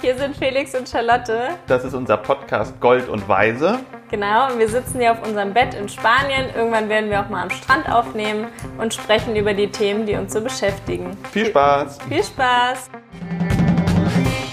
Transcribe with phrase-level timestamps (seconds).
[0.00, 1.50] Hier sind Felix und Charlotte.
[1.66, 3.80] Das ist unser Podcast Gold und Weise.
[4.10, 6.46] Genau, und wir sitzen hier auf unserem Bett in Spanien.
[6.54, 8.46] Irgendwann werden wir auch mal am Strand aufnehmen
[8.78, 11.16] und sprechen über die Themen, die uns so beschäftigen.
[11.30, 11.98] Viel Spaß!
[12.08, 12.90] Viel Spaß!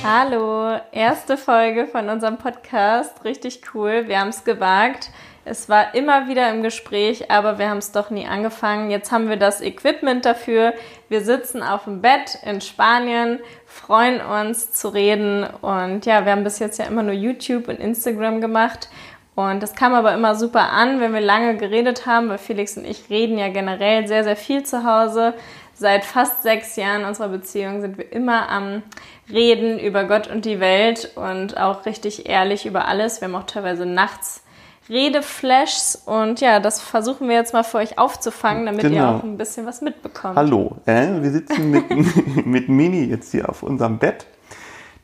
[0.04, 3.23] Hallo, erste Folge von unserem Podcast.
[3.23, 4.07] Richtig cool.
[4.07, 5.09] Wir haben es gewagt.
[5.48, 8.89] Es war immer wieder im Gespräch, aber wir haben es doch nie angefangen.
[8.89, 10.73] Jetzt haben wir das Equipment dafür.
[11.07, 13.39] Wir sitzen auf dem Bett in Spanien,
[13.76, 17.77] freuen uns zu reden und ja, wir haben bis jetzt ja immer nur YouTube und
[17.77, 18.88] Instagram gemacht.
[19.36, 22.86] Und das kam aber immer super an, wenn wir lange geredet haben, weil Felix und
[22.86, 25.34] ich reden ja generell sehr, sehr viel zu Hause.
[25.73, 28.81] Seit fast sechs Jahren unserer Beziehung sind wir immer am
[29.30, 33.20] Reden über Gott und die Welt und auch richtig ehrlich über alles.
[33.20, 34.45] Wir haben auch teilweise nachts
[34.89, 38.95] Redeflashs und ja, das versuchen wir jetzt mal für euch aufzufangen, damit genau.
[38.95, 40.35] ihr auch ein bisschen was mitbekommt.
[40.35, 44.27] Hallo, äh, wir sitzen mit, mit Mini jetzt hier auf unserem Bett.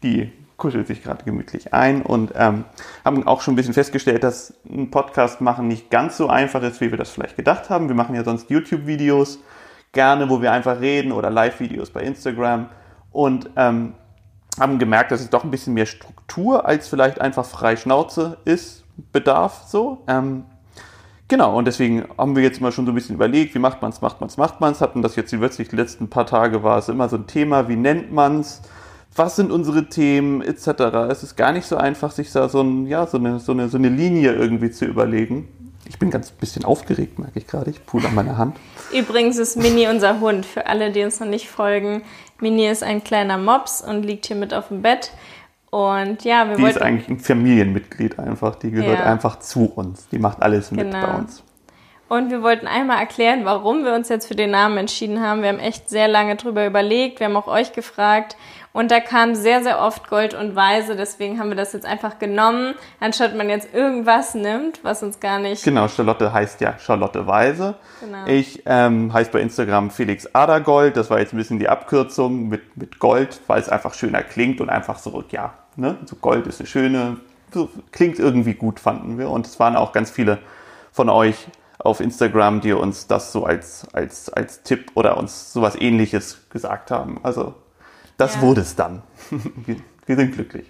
[0.03, 2.65] Die kuschelt sich gerade gemütlich ein und ähm,
[3.03, 6.79] haben auch schon ein bisschen festgestellt, dass ein Podcast machen nicht ganz so einfach ist,
[6.81, 7.87] wie wir das vielleicht gedacht haben.
[7.87, 9.39] Wir machen ja sonst YouTube-Videos
[9.91, 12.69] gerne, wo wir einfach reden oder Live-Videos bei Instagram
[13.11, 13.93] und ähm,
[14.59, 18.80] haben gemerkt, dass es doch ein bisschen mehr Struktur als vielleicht einfach frei Schnauze ist
[19.11, 19.63] bedarf.
[19.67, 20.03] So.
[20.07, 20.45] Ähm,
[21.27, 23.91] genau, und deswegen haben wir jetzt mal schon so ein bisschen überlegt, wie macht man
[23.91, 24.81] es, macht man es, macht man es.
[24.81, 27.75] Hatten das jetzt wirklich die letzten paar Tage war es immer so ein Thema, wie
[27.75, 28.61] nennt man es,
[29.15, 30.67] was sind unsere Themen, etc.
[31.09, 33.67] Es ist gar nicht so einfach, sich da so, ein, ja, so, eine, so, eine,
[33.69, 35.47] so eine Linie irgendwie zu überlegen.
[35.87, 37.69] Ich bin ganz bisschen aufgeregt, merke ich gerade.
[37.69, 38.55] Ich puder meine Hand.
[38.93, 40.45] Übrigens ist Mini unser Hund.
[40.45, 42.03] Für alle, die uns noch nicht folgen.
[42.39, 45.11] Mini ist ein kleiner Mops und liegt hier mit auf dem Bett.
[45.71, 46.73] Und ja, wir die wollten.
[46.73, 48.55] Die ist eigentlich ein Familienmitglied einfach.
[48.55, 49.05] Die gehört ja.
[49.05, 50.07] einfach zu uns.
[50.09, 51.07] Die macht alles mit genau.
[51.07, 51.43] bei uns.
[52.09, 55.43] Und wir wollten einmal erklären, warum wir uns jetzt für den Namen entschieden haben.
[55.43, 57.21] Wir haben echt sehr lange drüber überlegt.
[57.21, 58.35] Wir haben auch euch gefragt.
[58.73, 60.95] Und da kam sehr, sehr oft Gold und Weise.
[60.95, 65.39] Deswegen haben wir das jetzt einfach genommen, anstatt man jetzt irgendwas nimmt, was uns gar
[65.39, 65.63] nicht.
[65.63, 67.75] Genau, Charlotte heißt ja Charlotte Weise.
[67.99, 68.25] Genau.
[68.27, 70.95] Ich ähm, heiße bei Instagram Felix Adergold.
[70.95, 74.61] Das war jetzt ein bisschen die Abkürzung mit, mit Gold, weil es einfach schöner klingt
[74.61, 77.17] und einfach so, ja, ne, so Gold ist eine schöne,
[77.53, 79.29] so, klingt irgendwie gut, fanden wir.
[79.29, 80.39] Und es waren auch ganz viele
[80.93, 81.47] von euch
[81.77, 86.91] auf Instagram, die uns das so als, als, als Tipp oder uns sowas ähnliches gesagt
[86.91, 87.19] haben.
[87.23, 87.55] Also
[88.21, 88.41] das ja.
[88.41, 89.01] wurde es dann.
[90.05, 90.67] Wir sind glücklich.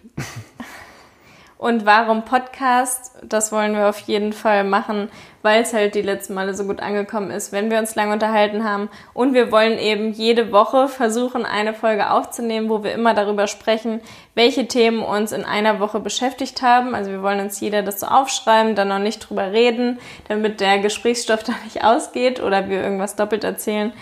[1.58, 3.12] Und warum Podcast?
[3.22, 5.10] Das wollen wir auf jeden Fall machen,
[5.44, 8.64] weil es halt die letzten Male so gut angekommen ist, wenn wir uns lange unterhalten
[8.64, 8.90] haben.
[9.14, 14.02] Und wir wollen eben jede Woche versuchen, eine Folge aufzunehmen, wo wir immer darüber sprechen,
[14.34, 16.96] welche Themen uns in einer Woche beschäftigt haben.
[16.96, 20.80] Also wir wollen uns jeder das so aufschreiben, dann noch nicht drüber reden, damit der
[20.80, 23.94] Gesprächsstoff da nicht ausgeht oder wir irgendwas doppelt erzählen.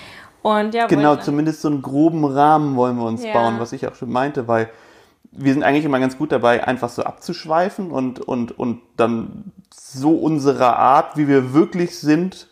[0.42, 3.34] Und ja, genau, zumindest so einen groben Rahmen wollen wir uns ja.
[3.34, 4.70] bauen, was ich auch schon meinte, weil
[5.32, 10.16] wir sind eigentlich immer ganz gut dabei, einfach so abzuschweifen und, und, und dann so
[10.16, 12.48] unsere Art, wie wir wirklich sind,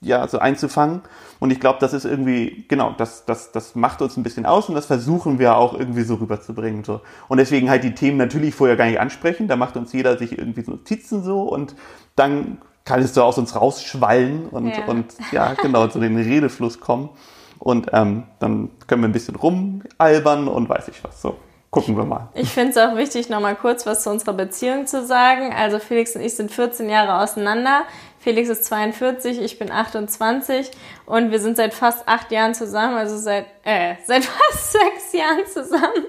[0.00, 1.02] ja, so einzufangen.
[1.40, 4.68] Und ich glaube, das ist irgendwie, genau, das, das, das macht uns ein bisschen aus
[4.68, 6.84] und das versuchen wir auch irgendwie so rüberzubringen.
[6.84, 7.00] So.
[7.28, 9.48] Und deswegen halt die Themen natürlich vorher gar nicht ansprechen.
[9.48, 11.74] Da macht uns jeder sich irgendwie Notizen so und
[12.14, 16.80] dann kann es so aus uns rausschwallen und ja, und, ja genau, zu den Redefluss
[16.80, 17.10] kommen.
[17.58, 21.22] Und ähm, dann können wir ein bisschen rumalbern und weiß ich was.
[21.22, 21.36] So,
[21.70, 22.28] gucken wir mal.
[22.34, 25.52] Ich finde es auch wichtig, nochmal kurz was zu unserer Beziehung zu sagen.
[25.56, 27.84] Also Felix und ich sind 14 Jahre auseinander.
[28.18, 30.70] Felix ist 42, ich bin 28
[31.06, 35.46] und wir sind seit fast acht Jahren zusammen, also seit, äh, seit fast sechs Jahren
[35.52, 36.06] zusammen.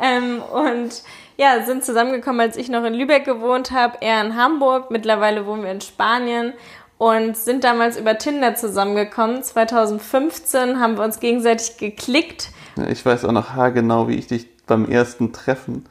[0.00, 1.02] Ähm, und
[1.42, 4.92] ja, sind zusammengekommen, als ich noch in Lübeck gewohnt habe, er in Hamburg.
[4.92, 6.52] Mittlerweile wohnen wir in Spanien
[6.98, 9.42] und sind damals über Tinder zusammengekommen.
[9.42, 12.50] 2015 haben wir uns gegenseitig geklickt.
[12.88, 15.86] Ich weiß auch noch haargenau, wie ich dich beim ersten Treffen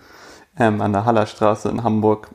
[0.58, 2.30] ähm, an der Hallerstraße in Hamburg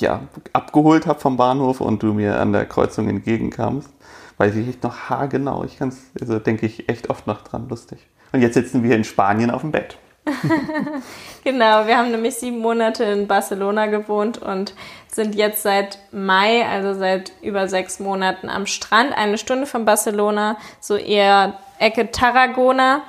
[0.00, 0.22] ja,
[0.52, 3.90] abgeholt habe vom Bahnhof und du mir an der Kreuzung entgegenkamst.
[4.38, 5.62] Weiß ich noch haargenau.
[5.62, 8.00] Ich kann also denke ich echt oft noch dran, lustig.
[8.32, 9.98] Und jetzt sitzen wir in Spanien auf dem Bett.
[11.44, 14.74] genau, wir haben nämlich sieben Monate in Barcelona gewohnt und
[15.08, 20.56] sind jetzt seit Mai, also seit über sechs Monaten am Strand, eine Stunde von Barcelona,
[20.80, 23.02] so eher Ecke Tarragona.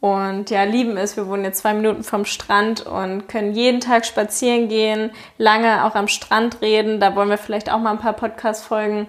[0.00, 4.04] Und ja, lieben es, wir wohnen jetzt zwei Minuten vom Strand und können jeden Tag
[4.04, 6.98] spazieren gehen, lange auch am Strand reden.
[6.98, 9.06] Da wollen wir vielleicht auch mal ein paar Podcast-Folgen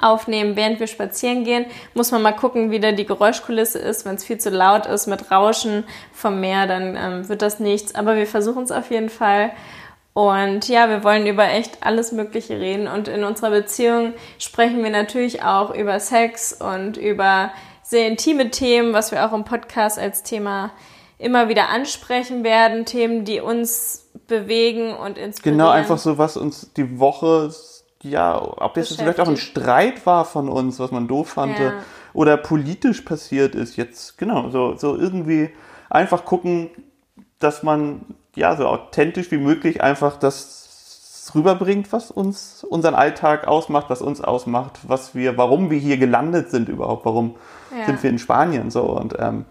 [0.00, 1.66] aufnehmen, während wir spazieren gehen.
[1.94, 4.04] Muss man mal gucken, wie da die Geräuschkulisse ist.
[4.04, 7.94] Wenn es viel zu laut ist mit Rauschen vom Meer, dann ähm, wird das nichts.
[7.94, 9.50] Aber wir versuchen es auf jeden Fall.
[10.14, 12.88] Und ja, wir wollen über echt alles Mögliche reden.
[12.88, 17.52] Und in unserer Beziehung sprechen wir natürlich auch über Sex und über
[17.82, 20.72] sehr intime Themen, was wir auch im Podcast als Thema
[21.18, 25.58] immer wieder ansprechen werden, Themen, die uns bewegen und inspirieren.
[25.58, 27.52] Genau, einfach so, was uns die Woche,
[28.02, 31.74] ja, ob das vielleicht auch ein Streit war von uns, was man doof fand, ja.
[32.12, 35.50] oder politisch passiert ist jetzt, genau, so, so irgendwie
[35.90, 36.70] einfach gucken,
[37.38, 38.02] dass man,
[38.36, 44.20] ja, so authentisch wie möglich einfach das rüberbringt, was uns unseren Alltag ausmacht, was uns
[44.20, 47.36] ausmacht, was wir, warum wir hier gelandet sind überhaupt, warum
[47.76, 47.84] ja.
[47.86, 49.44] sind wir in Spanien so und ähm,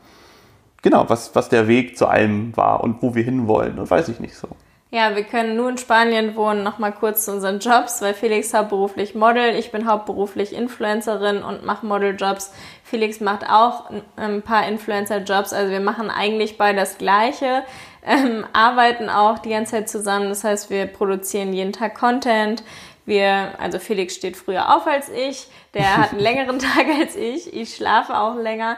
[0.82, 4.20] genau, was, was der Weg zu allem war und wo wir hinwollen und weiß ich
[4.20, 4.48] nicht so.
[4.90, 6.64] Ja, wir können nur in Spanien wohnen.
[6.64, 11.86] Nochmal kurz zu unseren Jobs, weil Felix hauptberuflich Model, ich bin hauptberuflich Influencerin und mache
[11.86, 12.54] Modeljobs.
[12.84, 17.64] Felix macht auch ein paar Influencer-Jobs, also wir machen eigentlich beide das Gleiche,
[18.06, 20.30] ähm, arbeiten auch die ganze Zeit zusammen.
[20.30, 22.64] Das heißt, wir produzieren jeden Tag Content.
[23.06, 27.54] Wir, also Felix steht früher auf als ich, der hat einen längeren Tag als ich,
[27.54, 28.78] ich schlafe auch länger.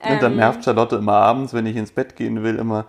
[0.00, 2.84] Und dann ähm, nervt Charlotte immer abends, wenn ich ins Bett gehen will, immer.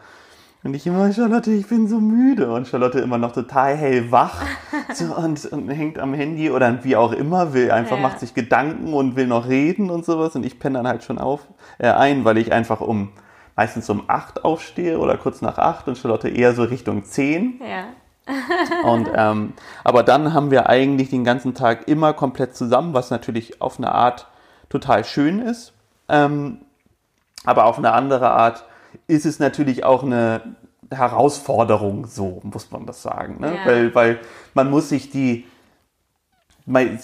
[0.63, 2.51] Und ich immer, Charlotte, ich bin so müde.
[2.51, 4.42] Und Charlotte immer noch total hellwach
[4.94, 8.01] so, und, und hängt am Handy oder wie auch immer, will einfach, ja.
[8.01, 10.36] macht sich Gedanken und will noch reden und sowas.
[10.36, 11.42] Und ich penne dann halt schon auf,
[11.77, 13.09] äh, ein, weil ich einfach um,
[13.56, 17.62] meistens um acht aufstehe oder kurz nach acht und Charlotte eher so Richtung zehn.
[17.62, 17.86] Ja.
[18.83, 19.53] und, ähm,
[19.83, 23.94] aber dann haben wir eigentlich den ganzen Tag immer komplett zusammen, was natürlich auf eine
[23.94, 24.27] Art
[24.69, 25.74] total schön ist.
[26.10, 26.60] Ähm,
[27.45, 28.65] aber auf eine andere Art
[29.08, 30.42] ist es natürlich auch eine
[30.92, 33.38] Herausforderung, so muss man das sagen.
[33.40, 33.56] Ne?
[33.56, 33.66] Ja.
[33.66, 34.20] Weil, weil
[34.54, 35.46] man muss sich die,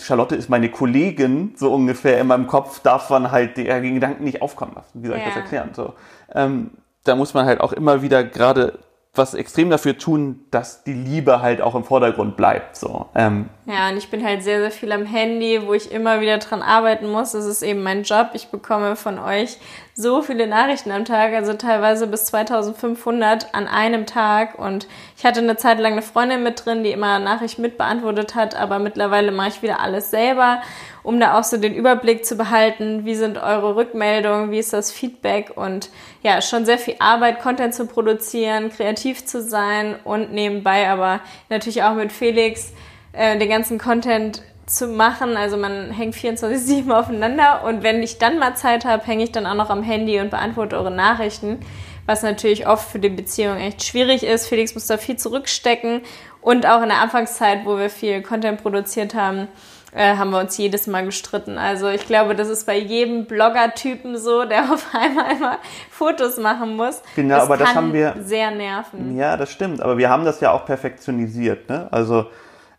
[0.01, 4.41] Charlotte ist meine Kollegin, so ungefähr in meinem Kopf darf man halt den Gedanken nicht
[4.41, 5.03] aufkommen lassen.
[5.03, 5.29] Wie soll ich ja.
[5.29, 5.69] das erklären?
[5.73, 5.93] So,
[6.33, 6.71] ähm,
[7.03, 8.79] da muss man halt auch immer wieder gerade
[9.15, 12.75] was extrem dafür tun, dass die Liebe halt auch im Vordergrund bleibt.
[12.75, 13.05] So.
[13.13, 13.49] Ähm.
[13.67, 16.63] Ja, und ich bin halt sehr, sehr viel am Handy, wo ich immer wieder dran
[16.63, 17.33] arbeiten muss.
[17.33, 18.31] Das ist eben mein Job.
[18.33, 19.59] Ich bekomme von euch
[19.95, 24.57] so viele Nachrichten am Tag, also teilweise bis 2500 an einem Tag.
[24.57, 24.87] Und
[25.17, 28.79] ich hatte eine Zeit lang eine Freundin mit drin, die immer Nachrichten mitbeantwortet hat, aber
[28.79, 30.61] mittlerweile mache ich wieder alles selber,
[31.03, 33.05] um da auch so den Überblick zu behalten.
[33.05, 34.49] Wie sind eure Rückmeldungen?
[34.49, 35.51] Wie ist das Feedback?
[35.55, 35.89] Und
[36.23, 41.19] ja, schon sehr viel Arbeit, Content zu produzieren, kreativ zu sein und nebenbei aber
[41.49, 42.73] natürlich auch mit Felix
[43.11, 45.37] äh, den ganzen Content zu machen.
[45.37, 49.45] Also man hängt 24-7 aufeinander und wenn ich dann mal Zeit habe, hänge ich dann
[49.45, 51.59] auch noch am Handy und beantworte eure Nachrichten,
[52.05, 54.47] was natürlich oft für die Beziehung echt schwierig ist.
[54.47, 56.01] Felix muss da viel zurückstecken
[56.41, 59.47] und auch in der Anfangszeit, wo wir viel Content produziert haben,
[59.93, 61.57] äh, haben wir uns jedes Mal gestritten.
[61.57, 65.57] Also ich glaube, das ist bei jedem Blogger-Typen so, der auf einmal immer
[65.89, 67.01] Fotos machen muss.
[67.15, 69.17] Genau, das aber das haben wir sehr nerven.
[69.17, 69.81] Ja, das stimmt.
[69.81, 71.69] Aber wir haben das ja auch perfektionisiert.
[71.69, 71.87] Ne?
[71.91, 72.25] Also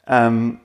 [0.07, 0.61] ähm,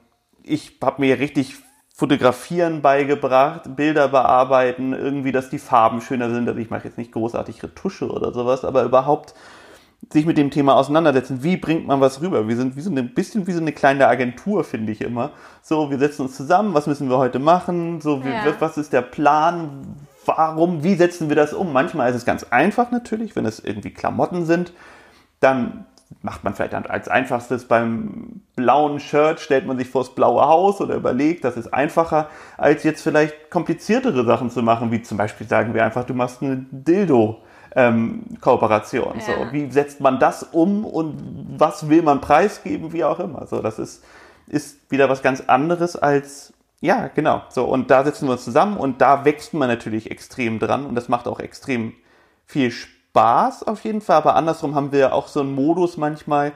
[0.49, 1.55] ich habe mir richtig
[1.93, 6.47] Fotografieren beigebracht, Bilder bearbeiten, irgendwie, dass die Farben schöner sind.
[6.47, 9.33] Also ich mache jetzt nicht großartig Retusche oder sowas, aber überhaupt
[10.11, 11.43] sich mit dem Thema auseinandersetzen.
[11.43, 12.47] Wie bringt man was rüber?
[12.47, 15.31] Wir sind wie so ein bisschen wie so eine kleine Agentur, finde ich immer.
[15.61, 17.99] So, wir setzen uns zusammen, was müssen wir heute machen?
[17.99, 18.45] So, wie, ja.
[18.59, 19.97] was ist der Plan?
[20.25, 20.83] Warum?
[20.83, 21.73] Wie setzen wir das um?
[21.73, 24.71] Manchmal ist es ganz einfach natürlich, wenn es irgendwie Klamotten sind.
[25.41, 25.85] Dann
[26.21, 30.81] macht man vielleicht als einfachstes beim blauen Shirt, stellt man sich vor das blaue Haus
[30.81, 32.27] oder überlegt, das ist einfacher,
[32.57, 36.41] als jetzt vielleicht kompliziertere Sachen zu machen, wie zum Beispiel sagen wir einfach, du machst
[36.41, 39.13] eine Dildo-Kooperation.
[39.13, 39.25] Ähm, ja.
[39.25, 43.47] So, wie setzt man das um und was will man preisgeben, wie auch immer.
[43.47, 44.03] So, das ist,
[44.47, 47.43] ist wieder was ganz anderes als ja, genau.
[47.49, 50.95] So, und da sitzen wir uns zusammen und da wächst man natürlich extrem dran und
[50.95, 51.91] das macht auch extrem
[52.45, 56.51] viel Spaß Spaß auf jeden Fall, aber andersrum haben wir auch so einen Modus manchmal,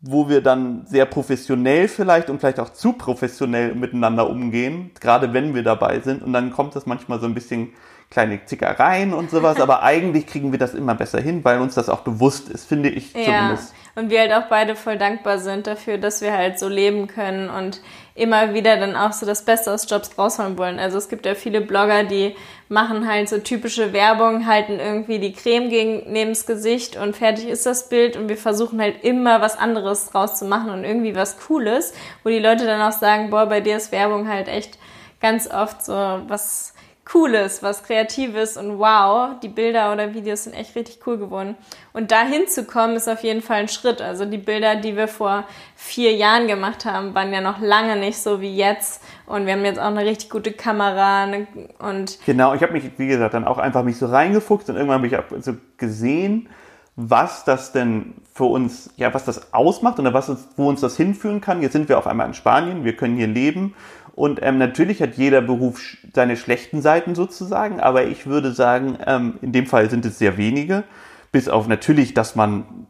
[0.00, 5.54] wo wir dann sehr professionell vielleicht und vielleicht auch zu professionell miteinander umgehen, gerade wenn
[5.54, 6.22] wir dabei sind.
[6.22, 7.72] Und dann kommt das manchmal so ein bisschen
[8.10, 11.88] kleine Zickereien und sowas, aber eigentlich kriegen wir das immer besser hin, weil uns das
[11.88, 13.24] auch bewusst ist, finde ich ja.
[13.24, 13.74] zumindest.
[13.94, 17.50] Und wir halt auch beide voll dankbar sind dafür, dass wir halt so leben können
[17.50, 17.80] und
[18.14, 20.78] immer wieder dann auch so das Beste aus Jobs rausholen wollen.
[20.78, 22.34] Also es gibt ja viele Blogger, die
[22.68, 27.66] machen halt so typische Werbung, halten irgendwie die Creme gegen, neben's Gesicht und fertig ist
[27.66, 31.38] das Bild und wir versuchen halt immer was anderes draus zu machen und irgendwie was
[31.38, 34.78] Cooles, wo die Leute dann auch sagen, boah, bei dir ist Werbung halt echt
[35.20, 36.74] ganz oft so was
[37.12, 41.56] Cooles, was Kreatives und wow, die Bilder oder Videos sind echt richtig cool geworden.
[41.92, 44.00] Und da hinzukommen ist auf jeden Fall ein Schritt.
[44.00, 45.44] Also die Bilder, die wir vor
[45.76, 49.02] vier Jahren gemacht haben, waren ja noch lange nicht so wie jetzt.
[49.26, 51.46] Und wir haben jetzt auch eine richtig gute Kamera eine,
[51.80, 52.54] und genau.
[52.54, 55.44] Ich habe mich, wie gesagt, dann auch einfach mich so reingefuchst und irgendwann habe ich
[55.44, 56.48] so gesehen,
[56.96, 60.96] was das denn für uns, ja, was das ausmacht und was uns, wo uns das
[60.96, 61.60] hinführen kann.
[61.60, 63.74] Jetzt sind wir auf einmal in Spanien, wir können hier leben
[64.14, 69.38] und ähm, natürlich hat jeder Beruf seine schlechten Seiten sozusagen, aber ich würde sagen, ähm,
[69.42, 70.84] in dem Fall sind es sehr wenige.
[71.32, 72.86] Bis auf natürlich, dass man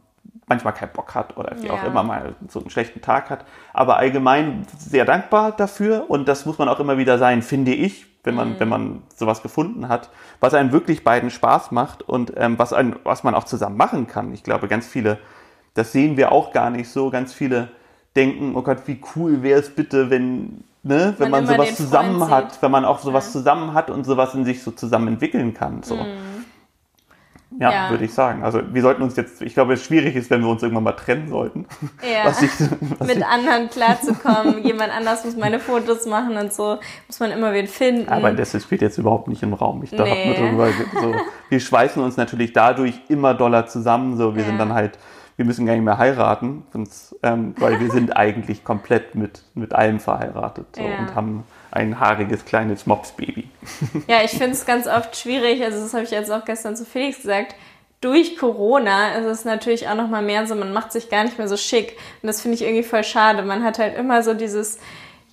[0.47, 1.73] manchmal keinen Bock hat oder wie Ja.
[1.73, 3.45] auch immer mal so einen schlechten Tag hat.
[3.73, 8.05] Aber allgemein sehr dankbar dafür und das muss man auch immer wieder sein, finde ich,
[8.25, 10.09] wenn man, wenn man sowas gefunden hat,
[10.41, 14.07] was einen wirklich beiden Spaß macht und ähm, was, ein, was man auch zusammen machen
[14.07, 14.33] kann.
[14.33, 15.17] Ich glaube, ganz viele,
[15.73, 17.69] das sehen wir auch gar nicht so, ganz viele
[18.15, 22.29] denken, oh Gott, wie cool wäre es bitte, wenn, ne, wenn Man man, sowas zusammen
[22.29, 23.31] hat, wenn man auch sowas Ja.
[23.31, 25.81] zusammen hat und sowas in sich so zusammen entwickeln kann.
[25.83, 25.97] So.
[27.59, 27.89] Ja, Ja.
[27.91, 28.43] würde ich sagen.
[28.43, 30.93] Also wir sollten uns jetzt, ich glaube, es schwierig ist, wenn wir uns irgendwann mal
[30.93, 31.67] trennen sollten.
[32.01, 32.25] Ja.
[32.25, 32.49] Was ich,
[32.99, 34.63] was Mit ich, anderen klarzukommen.
[34.65, 36.79] Jemand anders muss meine Fotos machen und so.
[37.07, 38.09] Muss man immer wen finden.
[38.09, 39.83] aber das steht jetzt überhaupt nicht im Raum.
[39.83, 40.35] Ich dachte Nee.
[40.39, 41.15] nur drüber, so,
[41.49, 44.17] wir schweißen uns natürlich dadurch immer doller zusammen.
[44.17, 44.47] So, wir Ja.
[44.47, 44.97] sind dann halt,
[45.35, 49.73] wir müssen gar nicht mehr heiraten, sonst, ähm, weil wir sind eigentlich komplett mit, mit
[49.73, 50.99] allem verheiratet so, Ja.
[50.99, 53.49] und haben ein haariges kleines Mopsbaby.
[54.07, 56.85] Ja, ich finde es ganz oft schwierig, also das habe ich jetzt auch gestern zu
[56.85, 57.55] Felix gesagt,
[58.01, 61.47] durch Corona ist es natürlich auch nochmal mehr so, man macht sich gar nicht mehr
[61.47, 61.97] so schick.
[62.21, 63.43] Und das finde ich irgendwie voll schade.
[63.43, 64.77] Man hat halt immer so dieses,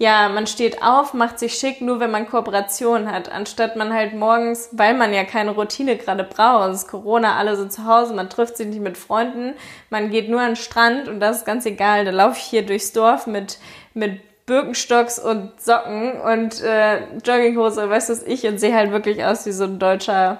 [0.00, 4.14] ja, man steht auf, macht sich schick, nur wenn man Kooperation hat, anstatt man halt
[4.14, 8.14] morgens, weil man ja keine Routine gerade braucht, es ist Corona, alle sind zu Hause,
[8.14, 9.52] man trifft sich nicht mit Freunden,
[9.90, 12.07] man geht nur an den Strand und das ist ganz egal.
[12.07, 13.59] Da laufe ich hier durchs Dorf mit,
[13.92, 19.45] mit Birkenstocks und Socken und äh, Jogginghose, weißt du ich, und sehe halt wirklich aus
[19.45, 20.38] wie so ein deutscher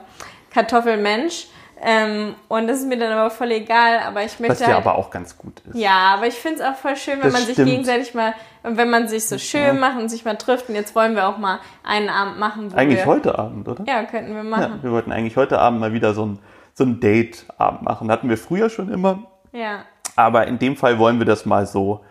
[0.55, 1.49] Kartoffelmensch.
[1.83, 4.77] Ähm, und das ist mir dann aber voll egal, aber ich möchte Was ja halt,
[4.87, 5.75] aber auch ganz gut ist.
[5.79, 7.71] ja, aber ich finde es auch voll schön, wenn Das man sich stimmt.
[7.71, 10.69] gegenseitig mal, wenn man sich so schön macht und sich mal trifft.
[10.69, 13.83] Und jetzt wollen wir auch mal einen Abend machen, Eigentlich wir, heute Abend, oder?
[13.87, 14.79] Ja, könnten wir Ja, machen.
[14.83, 16.39] wir wollten eigentlich heute Abend mal wieder so ein,
[16.75, 18.11] so ein Date-Abend machen.
[18.11, 19.21] Hatten wir früher schon immer,
[19.53, 19.85] Ja.
[20.17, 22.05] aber in dem Fall wollen wir das mal so.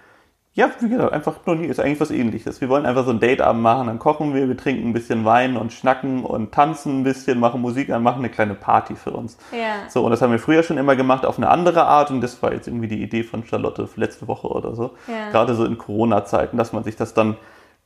[0.53, 2.60] Ja, wie gesagt, einfach nie, ist eigentlich was ähnliches.
[2.60, 5.58] Wir wollen einfach so ein Date-Abend machen, dann kochen wir, wir trinken ein bisschen Wein
[5.58, 9.38] und schnacken und tanzen ein bisschen, machen Musik an, machen eine kleine Party für uns.
[9.51, 9.89] Ja.
[9.89, 12.41] So, und das haben wir früher schon immer gemacht auf eine andere Art und das
[12.41, 14.96] war jetzt irgendwie die Idee von Charlotte letzte Woche oder so.
[15.08, 15.29] Ja.
[15.32, 17.38] Gerade so in Corona-Zeiten, dass man sich das dann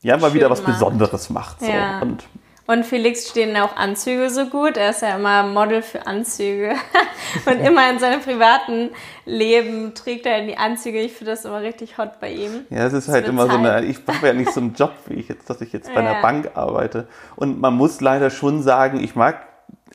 [0.01, 0.73] ja mal Schön wieder was macht.
[0.73, 1.59] Besonderes macht.
[1.59, 1.69] So.
[1.69, 2.01] Ja.
[2.01, 2.23] Und
[2.65, 4.77] Und Felix stehen auch Anzüge so gut.
[4.77, 6.75] Er ist ja immer Model für Anzüge.
[7.45, 8.91] und immer in seinem privaten
[9.25, 10.99] Leben trägt er die Anzüge.
[11.01, 12.65] Ich finde das immer richtig hot bei ihm.
[12.69, 13.65] Ja, es ist halt immer so Zeit.
[13.65, 16.01] eine, ich habe ja nicht so einen Job, wie ich jetzt, dass ich jetzt bei
[16.01, 16.11] Ja.
[16.11, 17.07] einer Bank arbeite.
[17.35, 19.45] Und man muss leider schon sagen, ich mag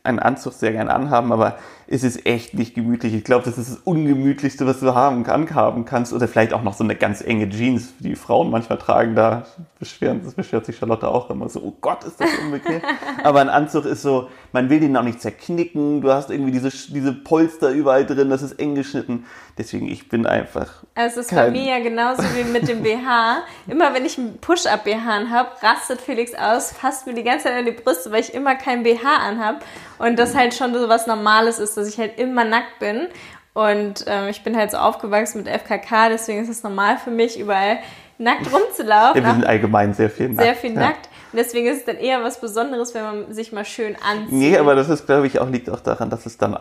[0.04, 1.58] einen Anzug sehr gern anhaben, aber
[1.90, 3.14] es ist echt nicht gemütlich.
[3.14, 6.12] Ich glaube, das ist das Ungemütlichste, was du haben, anhaben kannst.
[6.12, 9.14] Oder vielleicht auch noch so eine ganz enge Jeans, die Frauen manchmal tragen.
[9.14, 9.44] Da
[9.78, 12.82] beschweren, das beschwert sich Charlotte auch immer so, oh Gott, ist das unbequem.
[13.24, 16.02] aber ein Anzug ist so, man will den auch nicht zerknicken.
[16.02, 19.24] Du hast irgendwie diese, diese Polster überall drin, das ist eng geschnitten.
[19.56, 22.82] Deswegen, ich bin einfach Also es ist Kein- bei mir ja genauso wie mit dem
[22.82, 23.38] BH.
[23.66, 27.64] Immer wenn ich einen Push-Up-BH habe, rastet Felix aus, fasst mir die ganze Zeit an
[27.64, 29.64] die Brüste, weil ich immer kein BH anhab.
[29.98, 33.08] Und das halt schon so was Normales ist, dass ich halt immer nackt bin.
[33.54, 37.40] Und ähm, ich bin halt so aufgewachsen mit FKK, deswegen ist es normal für mich,
[37.40, 37.78] überall
[38.18, 39.22] nackt rumzulaufen.
[39.22, 40.42] Ja, wir sind allgemein sehr viel nackt.
[40.42, 40.80] sehr viel ja.
[40.80, 41.08] nackt.
[41.32, 44.32] Und deswegen ist es dann eher was Besonderes, wenn man sich mal schön anzieht.
[44.32, 46.58] Nee, aber das ist, glaube ich, auch liegt auch daran, dass es dann.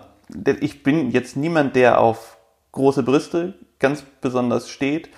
[0.59, 2.38] Ich bin jetzt niemand, der auf
[2.74, 5.09] große Brüste ganz besonders steht.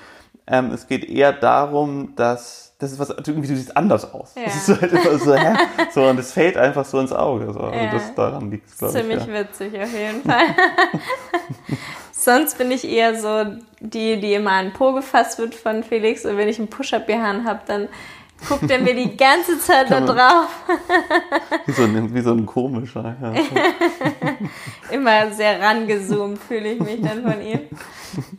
[0.45, 4.33] Ähm, es geht eher darum, dass das ist was irgendwie du siehst anders aus.
[4.35, 4.43] Ja.
[4.45, 5.53] Das ist halt immer so, hä?
[5.93, 7.51] so und es fällt einfach so ins Auge.
[7.53, 7.59] So.
[7.59, 7.91] Also Ja.
[7.91, 9.01] das daran liegt es, glaube ich.
[9.05, 9.33] Ziemlich Ja.
[9.33, 10.45] witzig auf jeden Fall.
[12.11, 13.45] Sonst bin ich eher so
[13.79, 16.25] die, die immer an den Po gefasst wird von Felix.
[16.25, 17.87] Und wenn ich einen Push-Up-BH habe, dann
[18.47, 20.47] guckt er mir die ganze Zeit da drauf.
[21.65, 23.15] Wie, so ein, wie so ein komischer.
[23.21, 23.33] Ja.
[24.91, 27.61] Immer sehr rangezoomt fühle ich mich dann von ihm.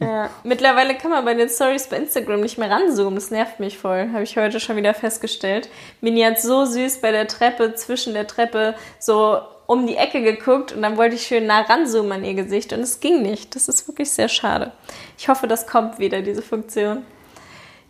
[0.01, 0.31] Ja.
[0.43, 3.15] Mittlerweile kann man bei den Stories bei Instagram nicht mehr ranzoomen.
[3.15, 4.11] Das nervt mich voll.
[4.13, 5.69] Habe ich heute schon wieder festgestellt.
[6.01, 10.73] Mini hat so süß bei der Treppe, zwischen der Treppe, so um die Ecke geguckt
[10.73, 13.55] und dann wollte ich schön nah ranzoomen an ihr Gesicht und es ging nicht.
[13.55, 14.73] Das ist wirklich sehr schade.
[15.17, 17.05] Ich hoffe, das kommt wieder, diese Funktion.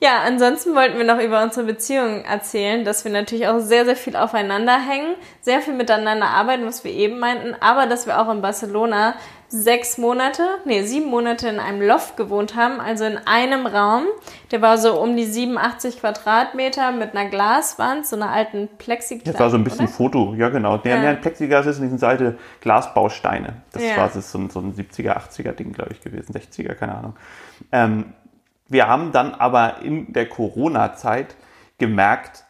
[0.02, 3.96] Ja, ansonsten wollten wir noch über unsere Beziehung erzählen, dass wir natürlich auch sehr, sehr
[3.96, 8.30] viel aufeinander hängen, sehr viel miteinander arbeiten, was wir eben meinten, aber dass wir auch
[8.32, 9.14] in Barcelona
[9.48, 14.04] sechs Monate, nee, sieben Monate in einem Loft gewohnt haben, also in einem Raum.
[14.52, 19.32] Der war so um die 87 Quadratmeter mit einer Glaswand, so einer alten Plexiglas.
[19.32, 19.92] Das war so ein bisschen oder?
[19.94, 20.78] Foto, ja genau.
[20.78, 21.02] Der, Ja.
[21.02, 23.54] der Plexiglas ist in diesen Seite Glasbausteine.
[23.72, 23.96] Das Ja.
[23.98, 26.32] war das so ein, so ein 70er, 80er Ding, glaube ich, gewesen.
[26.32, 27.16] 60er, keine Ahnung.
[27.72, 28.14] Ähm,
[28.70, 31.34] wir haben dann aber in der Corona-Zeit
[31.78, 32.44] gemerkt,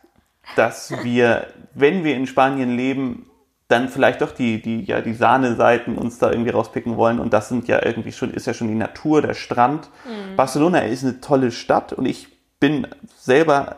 [0.54, 3.26] dass wir, wenn wir in Spanien leben,
[3.68, 7.20] dann vielleicht doch die, die, ja, die Sahneseiten uns da irgendwie rauspicken wollen.
[7.20, 9.88] Und das sind ja irgendwie schon, ist ja schon die Natur, der Strand.
[10.36, 12.86] Barcelona ist eine tolle Stadt und ich bin
[13.16, 13.76] selber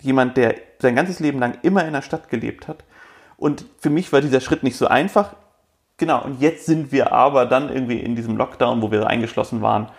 [0.00, 2.84] jemand, der sein ganzes Leben lang immer in der Stadt gelebt hat.
[3.36, 5.34] Und für mich war dieser Schritt nicht so einfach.
[5.98, 9.90] genau, und jetzt sind wir aber dann irgendwie in diesem Lockdown, wo wir eingeschlossen waren,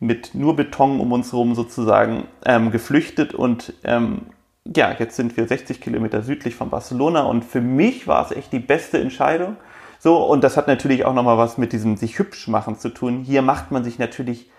[0.00, 4.22] mit nur Beton um uns herum sozusagen ähm, geflüchtet und ähm,
[4.64, 8.52] ja, jetzt sind wir 60 Kilometer südlich von Barcelona und für mich war es echt
[8.52, 9.56] die beste Entscheidung.
[9.98, 13.22] So, und das hat natürlich auch nochmal was mit diesem sich hübsch machen zu tun.
[13.22, 14.50] Hier macht man sich natürlich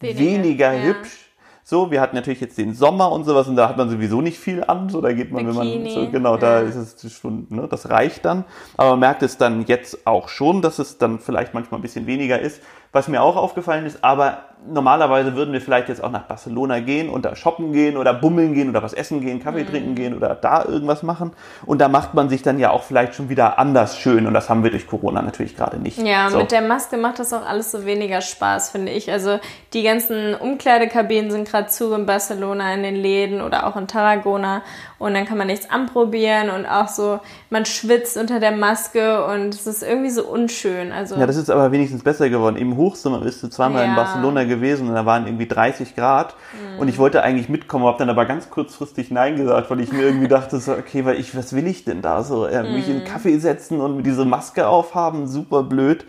[0.00, 0.82] weniger, weniger ja.
[0.82, 1.28] hübsch.
[1.62, 4.38] So, wir hatten natürlich jetzt den Sommer und sowas und da hat man sowieso nicht
[4.38, 4.88] viel an.
[4.88, 6.40] So, da geht man, Bikini, wenn man so, genau, ja.
[6.40, 8.46] da ist es schon, ne, das reicht dann.
[8.78, 12.06] Aber man merkt es dann jetzt auch schon, dass es dann vielleicht manchmal ein bisschen
[12.06, 12.62] weniger ist.
[12.92, 17.08] Was mir auch aufgefallen ist, aber normalerweise würden wir vielleicht jetzt auch nach Barcelona gehen
[17.08, 19.68] und da shoppen gehen oder bummeln gehen oder was essen gehen, Kaffee mhm.
[19.68, 21.32] trinken gehen oder da irgendwas machen.
[21.66, 24.26] Und da macht man sich dann ja auch vielleicht schon wieder anders schön.
[24.26, 25.98] Und das haben wir durch Corona natürlich gerade nicht.
[25.98, 26.38] Ja, so.
[26.38, 29.10] mit der Maske macht das auch alles so weniger Spaß, finde ich.
[29.12, 29.38] Also
[29.72, 34.62] die ganzen Umkleidekabinen sind gerade zu in Barcelona in den Läden oder auch in Tarragona.
[34.98, 39.54] Und dann kann man nichts anprobieren und auch so, man schwitzt unter der Maske und
[39.54, 40.90] es ist irgendwie so unschön.
[40.90, 42.56] Also ja, das ist aber wenigstens besser geworden.
[42.56, 43.90] Im Hochsommer bist du zweimal ja.
[43.90, 46.80] in Barcelona gewesen und da waren irgendwie 30 Grad mhm.
[46.80, 50.02] und ich wollte eigentlich mitkommen, habe dann aber ganz kurzfristig Nein gesagt, weil ich mir
[50.02, 52.46] irgendwie dachte, so, okay, weil ich, was will ich denn da so?
[52.46, 52.92] Äh, mich mhm.
[52.92, 56.04] in einen Kaffee setzen und diese Maske aufhaben, super blöd.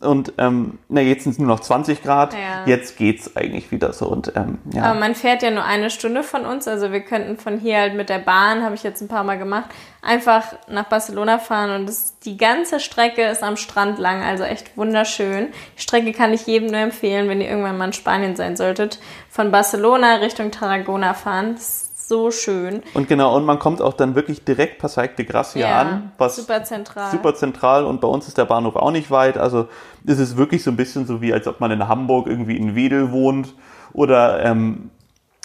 [0.00, 2.34] Und ähm, na, jetzt sind es nur noch 20 Grad.
[2.34, 2.64] Ja.
[2.66, 4.06] Jetzt geht's eigentlich wieder so.
[4.06, 4.84] Und, ähm, ja.
[4.84, 6.66] Aber man fährt ja nur eine Stunde von uns.
[6.66, 9.38] Also wir könnten von hier halt mit der Bahn, habe ich jetzt ein paar Mal
[9.38, 9.70] gemacht,
[10.00, 11.70] einfach nach Barcelona fahren.
[11.70, 14.22] Und das, die ganze Strecke ist am Strand lang.
[14.22, 15.48] Also echt wunderschön.
[15.76, 19.00] Die Strecke kann ich jedem nur empfehlen, wenn ihr irgendwann mal in Spanien sein solltet.
[19.28, 21.54] Von Barcelona Richtung Tarragona fahren.
[21.54, 22.82] Das so schön.
[22.94, 26.12] Und genau, und man kommt auch dann wirklich direkt Passaic de Gracia ja, an.
[26.18, 27.10] Was super zentral.
[27.10, 29.38] Super zentral und bei uns ist der Bahnhof auch nicht weit.
[29.38, 29.68] Also
[30.04, 32.74] ist es wirklich so ein bisschen so wie, als ob man in Hamburg irgendwie in
[32.74, 33.54] Wedel wohnt
[33.92, 34.90] oder ähm,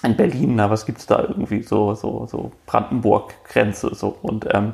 [0.04, 0.56] in Berlin.
[0.56, 4.18] Na, was gibt's da irgendwie so, so, so Brandenburg-Grenze so.
[4.22, 4.74] Und ähm,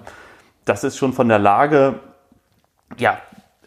[0.65, 1.99] das ist schon von der Lage,
[2.97, 3.17] ja,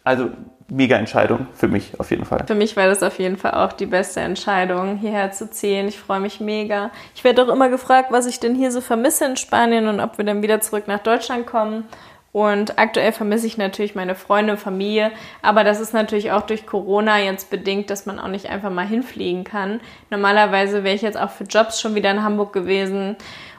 [0.03, 0.29] also
[0.69, 2.43] mega Entscheidung für mich auf jeden Fall.
[2.45, 5.87] Für mich war das auf jeden Fall auch die beste Entscheidung, hierher zu ziehen.
[5.87, 6.91] Ich freue mich mega.
[7.15, 10.17] Ich werde auch immer gefragt, was ich denn hier so vermisse in Spanien und ob
[10.17, 11.85] wir dann wieder zurück nach Deutschland kommen.
[12.33, 17.19] Und aktuell vermisse ich natürlich meine Freunde, Familie, aber das ist natürlich auch durch Corona
[17.19, 19.79] jetzt bedingt, dass man auch nicht einfach mal hinfliegen kann.
[20.11, 23.15] Normalerweise wäre ich jetzt auch für Jobs schon wieder in Hamburg gewesen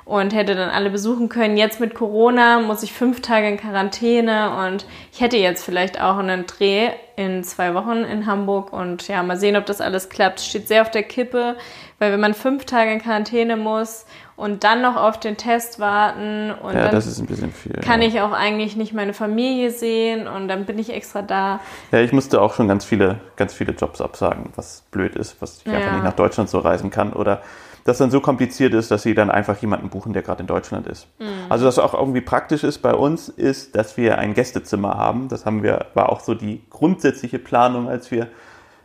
[0.08, 1.58] und hätte dann alle besuchen können.
[1.58, 6.16] Jetzt mit Corona muss ich fünf Tage in Quarantäne und ich hätte jetzt vielleicht auch
[6.16, 10.40] einen Dreh in zwei Wochen in Hamburg und ja, mal sehen, ob das alles klappt.
[10.40, 11.56] Steht sehr auf der Kippe,
[11.98, 16.52] weil wenn man fünf Tage in Quarantäne muss und dann noch auf den Test warten
[16.52, 18.08] und ja, dann das ist ein bisschen viel, kann ja.
[18.08, 21.60] ich auch eigentlich nicht meine Familie sehen und dann bin ich extra da.
[21.92, 25.58] Ja, ich musste auch schon ganz viele, ganz viele Jobs absagen, was blöd ist, was
[25.58, 25.76] ich ja.
[25.76, 27.42] einfach nicht nach Deutschland so reisen kann oder
[27.88, 30.86] das dann so kompliziert ist, dass sie dann einfach jemanden buchen, der gerade in Deutschland
[30.86, 31.06] ist.
[31.18, 31.26] Mhm.
[31.48, 35.28] Also was auch irgendwie praktisch ist bei uns, ist, dass wir ein Gästezimmer haben.
[35.28, 38.28] Das haben wir, war auch so die grundsätzliche Planung, als wir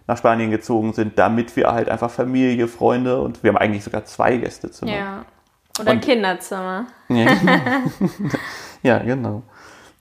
[0.08, 4.06] nach Spanien gezogen sind, damit wir halt einfach Familie, Freunde und wir haben eigentlich sogar
[4.06, 4.92] zwei Gästezimmer.
[4.92, 5.26] Ja.
[5.80, 6.86] Oder und, Kinderzimmer.
[7.10, 7.26] Ja,
[8.84, 9.44] ja genau.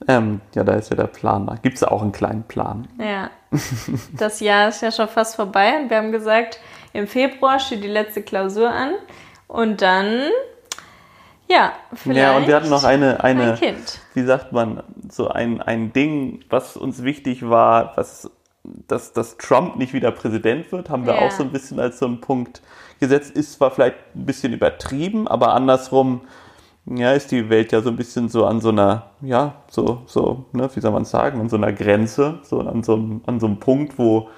[0.07, 1.47] Ähm, ja, da ist ja der Plan.
[1.47, 2.87] Da gibt es auch einen kleinen Plan.
[2.97, 3.29] Ja.
[4.17, 6.59] Das Jahr ist ja schon fast vorbei und wir haben gesagt,
[6.93, 8.93] im Februar steht die letzte Klausur an
[9.47, 10.29] und dann,
[11.49, 12.19] ja, vielleicht.
[12.19, 13.99] Ja, und wir hatten noch eine, eine ein Kind.
[14.13, 18.31] wie sagt man, so ein, ein Ding, was uns wichtig war, was,
[18.63, 21.21] dass, dass Trump nicht wieder Präsident wird, haben wir ja.
[21.21, 22.61] auch so ein bisschen als so einen Punkt
[22.99, 23.31] gesetzt.
[23.35, 26.21] Ist zwar vielleicht ein bisschen übertrieben, aber andersrum,
[26.85, 30.45] ja, ist die Welt ja so ein bisschen so an so einer, ja, so, so,
[30.51, 33.47] ne, wie soll man sagen, an so einer Grenze, so an so einem, an so
[33.47, 34.29] einem Punkt, wo,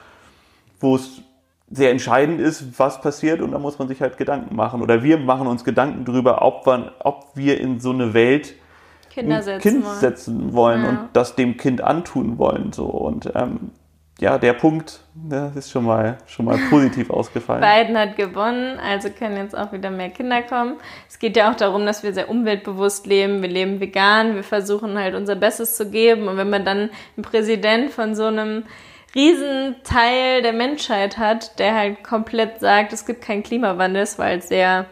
[0.79, 1.21] wo es
[1.69, 4.81] sehr entscheidend ist, was passiert und da muss man sich halt Gedanken machen.
[4.81, 8.53] Oder wir machen uns Gedanken darüber, ob, man, ob wir in so eine Welt
[9.09, 9.99] Kinder setzen Kind wollen.
[9.99, 10.89] setzen wollen ja.
[10.89, 12.73] und das dem Kind antun wollen.
[12.73, 12.85] So.
[12.85, 13.71] Und ähm,
[14.19, 17.61] ja, der Punkt der ist schon mal, schon mal positiv ausgefallen.
[17.61, 20.75] Biden hat gewonnen, also können jetzt auch wieder mehr Kinder kommen.
[21.07, 23.41] Es geht ja auch darum, dass wir sehr umweltbewusst leben.
[23.41, 26.27] Wir leben vegan, wir versuchen halt unser Bestes zu geben.
[26.27, 28.63] Und wenn man dann einen Präsident von so einem
[29.15, 34.85] Riesenteil der Menschheit hat, der halt komplett sagt, es gibt keinen Klimawandel, ist halt sehr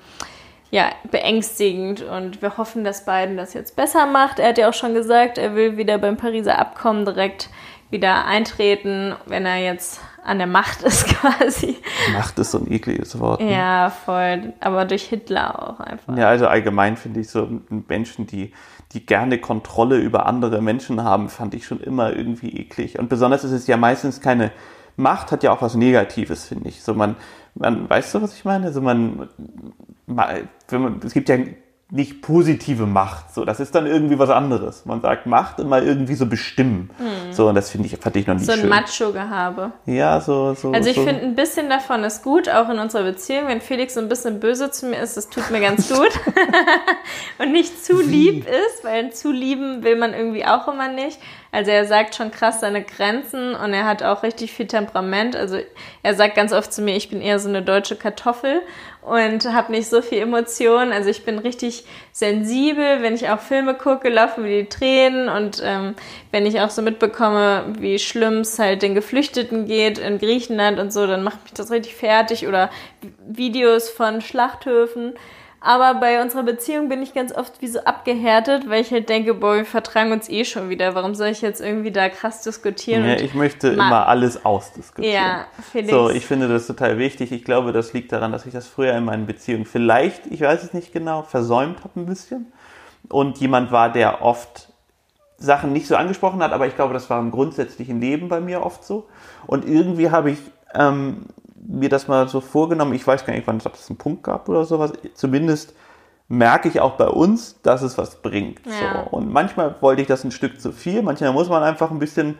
[0.71, 4.39] ja, beängstigend und wir hoffen, dass Biden das jetzt besser macht.
[4.39, 7.49] Er hat ja auch schon gesagt, er will wieder beim Pariser Abkommen direkt
[7.91, 11.77] wieder eintreten, wenn er jetzt an der Macht ist quasi.
[12.13, 13.39] Macht ist so ein ekliges Wort.
[13.39, 13.51] Ne?
[13.51, 14.53] Ja, voll.
[14.61, 16.17] Aber durch Hitler auch einfach.
[16.17, 17.47] Ja, also allgemein finde ich so
[17.87, 18.51] Menschen, die
[18.93, 22.99] die gerne Kontrolle über andere Menschen haben, fand ich schon immer irgendwie eklig.
[22.99, 24.51] Und besonders ist es ja meistens keine
[24.95, 26.83] Macht, hat ja auch was Negatives, finde ich.
[26.83, 27.15] So man,
[27.55, 28.67] man, weißt du, was ich meine?
[28.67, 29.27] Also man,
[30.05, 31.37] wenn man, es gibt ja
[31.93, 33.35] nicht positive Macht.
[33.35, 34.83] So, das ist dann irgendwie was anderes.
[34.85, 36.89] Man sagt Macht immer irgendwie so bestimmen.
[36.97, 37.33] Mhm.
[37.33, 38.69] So, und das finde ich, fand ich noch nicht So ein schön.
[38.69, 39.73] Macho-Gehabe.
[39.85, 40.71] Ja, so, so.
[40.71, 41.03] Also ich so.
[41.03, 43.47] finde, ein bisschen davon ist gut, auch in unserer Beziehung.
[43.47, 46.09] Wenn Felix so ein bisschen böse zu mir ist, das tut mir ganz gut.
[47.37, 51.19] und nicht zu lieb ist, weil zu lieben will man irgendwie auch immer nicht.
[51.53, 55.35] Also er sagt schon krass seine Grenzen und er hat auch richtig viel Temperament.
[55.35, 55.59] Also
[56.01, 58.63] er sagt ganz oft zu mir, ich bin eher so eine deutsche Kartoffel
[59.03, 60.91] und habe nicht so viel Emotionen.
[60.91, 65.61] Also ich bin richtig sensibel, wenn ich auch Filme gucke, laufen mir die Tränen und
[65.63, 65.93] ähm,
[66.31, 70.91] wenn ich auch so mitbekomme, wie schlimm es halt den Geflüchteten geht in Griechenland und
[70.91, 72.71] so, dann macht mich das richtig fertig oder
[73.27, 75.13] Videos von Schlachthöfen.
[75.65, 79.33] Aber bei unserer Beziehung bin ich ganz oft wie so abgehärtet, weil ich halt denke,
[79.33, 80.93] boah, wir vertragen uns eh schon wieder.
[80.93, 83.05] Warum soll ich jetzt irgendwie da krass diskutieren?
[83.05, 85.15] Ja, ich möchte immer alles ausdiskutieren.
[85.15, 85.89] Ja, Felix.
[85.89, 87.31] So, ich finde das total wichtig.
[87.31, 90.63] Ich glaube, das liegt daran, dass ich das früher in meinen Beziehungen vielleicht, ich weiß
[90.63, 92.51] es nicht genau, versäumt habe ein bisschen.
[93.07, 94.67] Und jemand war, der oft
[95.37, 98.65] Sachen nicht so angesprochen hat, aber ich glaube, das war im grundsätzlichen Leben bei mir
[98.65, 99.07] oft so.
[99.47, 100.39] Und irgendwie habe ich
[100.73, 101.27] ähm,
[101.67, 102.93] mir das mal so vorgenommen.
[102.93, 104.93] Ich weiß gar nicht, wann es einen Punkt gab oder sowas.
[105.13, 105.73] Zumindest
[106.27, 108.61] merke ich auch bei uns, dass es was bringt.
[108.65, 109.03] Ja.
[109.03, 109.17] So.
[109.17, 111.01] Und manchmal wollte ich das ein Stück zu viel.
[111.01, 112.37] Manchmal muss man einfach ein bisschen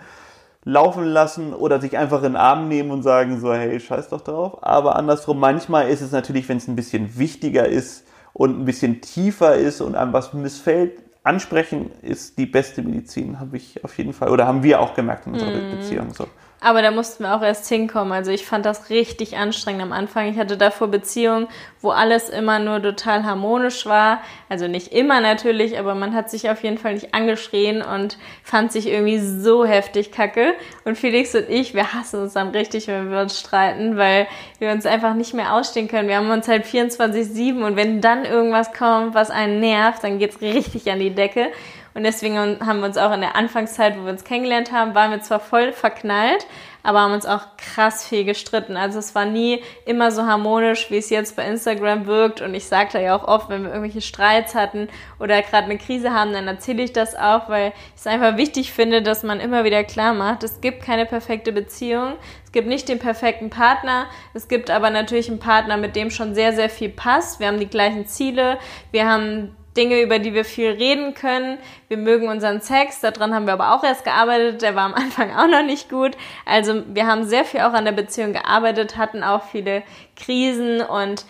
[0.66, 4.22] laufen lassen oder sich einfach in den Arm nehmen und sagen so, hey, scheiß doch
[4.22, 4.60] drauf.
[4.62, 9.02] Aber andersrum, manchmal ist es natürlich, wenn es ein bisschen wichtiger ist und ein bisschen
[9.02, 14.14] tiefer ist und einem was missfällt, ansprechen ist die beste Medizin, habe ich auf jeden
[14.14, 16.28] Fall, oder haben wir auch gemerkt in unserer Beziehung so.
[16.64, 18.14] Aber da mussten wir auch erst hinkommen.
[18.14, 20.32] Also ich fand das richtig anstrengend am Anfang.
[20.32, 21.48] Ich hatte davor Beziehungen,
[21.82, 24.22] wo alles immer nur total harmonisch war.
[24.48, 28.72] Also nicht immer natürlich, aber man hat sich auf jeden Fall nicht angeschrien und fand
[28.72, 30.54] sich irgendwie so heftig kacke.
[30.86, 34.26] Und Felix und ich, wir hassen uns dann richtig, wenn wir uns streiten, weil
[34.60, 36.08] wir uns einfach nicht mehr ausstehen können.
[36.08, 40.40] Wir haben uns halt 24-7 und wenn dann irgendwas kommt, was einen nervt, dann geht's
[40.40, 41.48] richtig an die Decke.
[41.94, 45.12] Und deswegen haben wir uns auch in der Anfangszeit, wo wir uns kennengelernt haben, waren
[45.12, 46.48] wir zwar voll verknallt,
[46.82, 48.76] aber haben uns auch krass viel gestritten.
[48.76, 52.42] Also es war nie immer so harmonisch, wie es jetzt bei Instagram wirkt.
[52.42, 55.78] Und ich sage da ja auch oft, wenn wir irgendwelche Streits hatten oder gerade eine
[55.78, 59.40] Krise haben, dann erzähle ich das auch, weil ich es einfach wichtig finde, dass man
[59.40, 62.14] immer wieder klar macht, es gibt keine perfekte Beziehung.
[62.44, 64.08] Es gibt nicht den perfekten Partner.
[64.34, 67.40] Es gibt aber natürlich einen Partner, mit dem schon sehr, sehr viel passt.
[67.40, 68.60] Wir haben die gleichen Ziele.
[68.92, 71.58] Wir haben Dinge, über die wir viel reden können.
[71.88, 75.32] Wir mögen unseren Sex, daran haben wir aber auch erst gearbeitet, der war am Anfang
[75.36, 76.18] auch noch nicht gut.
[76.46, 79.84] Also wir haben sehr viel auch an der Beziehung gearbeitet, hatten auch viele
[80.16, 81.26] Krisen und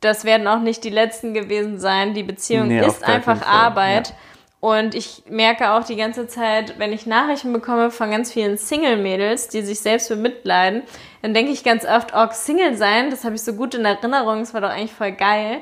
[0.00, 2.14] das werden auch nicht die letzten gewesen sein.
[2.14, 4.08] Die Beziehung Nee, ist einfach Fall, Arbeit.
[4.08, 4.14] ja.
[4.58, 9.48] Und ich merke auch die ganze Zeit, wenn ich Nachrichten bekomme von ganz vielen Single-Mädels,
[9.48, 10.82] die sich selbst bemitleiden,
[11.22, 14.40] dann denke ich ganz oft, oh, Single sein, das habe ich so gut in Erinnerung,
[14.40, 15.58] das war doch eigentlich voll geil.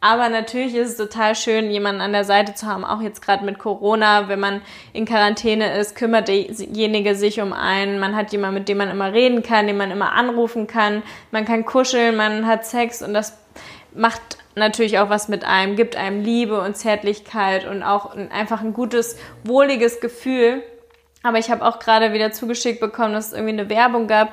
[0.00, 3.44] Aber natürlich ist es total schön, jemanden an der Seite zu haben, auch jetzt gerade
[3.44, 4.60] mit Corona, wenn man
[4.92, 7.98] in Quarantäne ist, kümmert derjenige sich um einen.
[7.98, 11.02] Man hat jemanden, mit dem man immer reden kann, den man immer anrufen kann.
[11.30, 13.36] Man kann kuscheln, man hat Sex und das
[13.94, 14.20] macht
[14.54, 18.74] natürlich auch was mit einem, gibt einem Liebe und Zärtlichkeit und auch ein, einfach ein
[18.74, 20.62] gutes, wohliges Gefühl.
[21.22, 24.28] Aber ich habe auch gerade wieder zugeschickt bekommen, dass es irgendwie eine Werbung gab.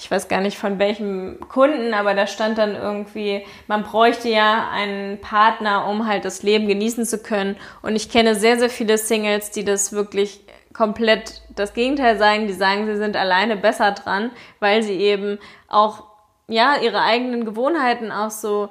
[0.00, 4.70] Ich weiß gar nicht von welchem Kunden, aber da stand dann irgendwie, man bräuchte ja
[4.72, 7.56] einen Partner, um halt das Leben genießen zu können.
[7.82, 10.40] Und ich kenne sehr, sehr viele Singles, die das wirklich
[10.72, 12.46] komplett das Gegenteil sagen.
[12.46, 16.04] Die sagen, sie sind alleine besser dran, weil sie eben auch
[16.48, 18.70] ja ihre eigenen Gewohnheiten auch so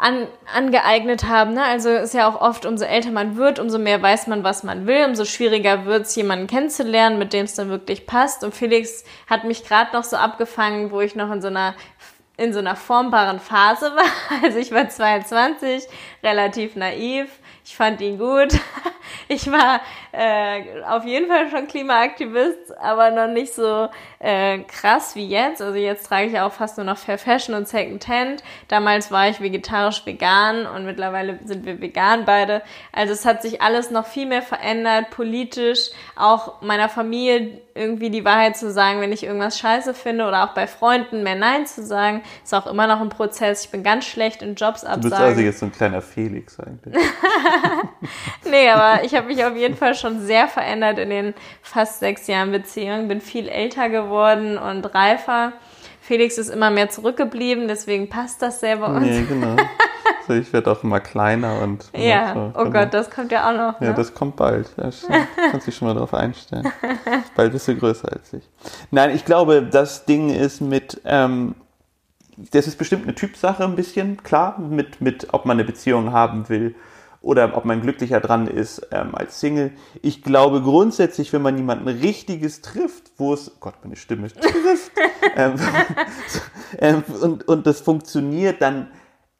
[0.00, 1.54] an, angeeignet haben.
[1.54, 1.62] Ne?
[1.62, 4.86] Also ist ja auch oft, umso älter man wird, umso mehr weiß man, was man
[4.86, 8.42] will, umso schwieriger wird es, jemanden kennenzulernen, mit dem es dann wirklich passt.
[8.42, 11.74] Und Felix hat mich gerade noch so abgefangen, wo ich noch in so einer
[12.40, 14.04] in so einer formbaren Phase war.
[14.42, 15.86] Also ich war 22,
[16.22, 17.28] relativ naiv.
[17.64, 18.48] Ich fand ihn gut.
[19.26, 19.80] Ich war
[20.12, 25.62] äh, auf jeden Fall schon Klimaaktivist, aber noch nicht so äh, krass wie jetzt.
[25.62, 28.42] Also jetzt trage ich auch fast nur noch Fair Fashion und Second Hand.
[28.68, 32.62] Damals war ich vegetarisch vegan und mittlerweile sind wir vegan beide.
[32.92, 38.24] Also es hat sich alles noch viel mehr verändert, politisch, auch meiner Familie irgendwie die
[38.24, 41.84] Wahrheit zu sagen, wenn ich irgendwas scheiße finde oder auch bei Freunden mehr Nein zu
[41.84, 43.64] sagen, ist auch immer noch ein Prozess.
[43.64, 45.10] Ich bin ganz schlecht in Jobs Du absagen.
[45.10, 46.94] bist also jetzt so ein kleiner Felix eigentlich.
[48.50, 52.26] Nee, aber ich habe mich auf jeden Fall schon sehr verändert in den fast sechs
[52.26, 53.08] Jahren Beziehung.
[53.08, 55.52] Bin viel älter geworden und reifer.
[56.10, 59.06] Felix ist immer mehr zurückgeblieben, deswegen passt das sehr bei uns.
[59.06, 59.54] Nee, genau.
[60.26, 61.88] So, ich werde auch immer kleiner und.
[61.96, 62.80] ja, so, oh genau.
[62.80, 63.80] Gott, das kommt ja auch noch.
[63.80, 63.94] Ja, Ne?
[63.94, 64.74] das kommt bald.
[64.76, 64.90] Ja.
[65.52, 66.66] Kannst dich schon mal darauf einstellen.
[67.36, 68.42] Bald bist du größer als ich.
[68.90, 71.54] Nein, ich glaube, das Ding ist mit, ähm,
[72.36, 76.48] das ist bestimmt eine Typsache ein bisschen, klar, mit, mit, ob man eine Beziehung haben
[76.48, 76.74] will
[77.22, 79.72] oder ob man glücklicher dran ist ähm, als Single.
[80.02, 84.92] Ich glaube grundsätzlich, wenn man jemanden richtiges trifft, wo es, Gott, meine Stimme trifft,
[85.36, 85.54] ähm,
[86.78, 88.90] ähm, und, und das funktioniert, dann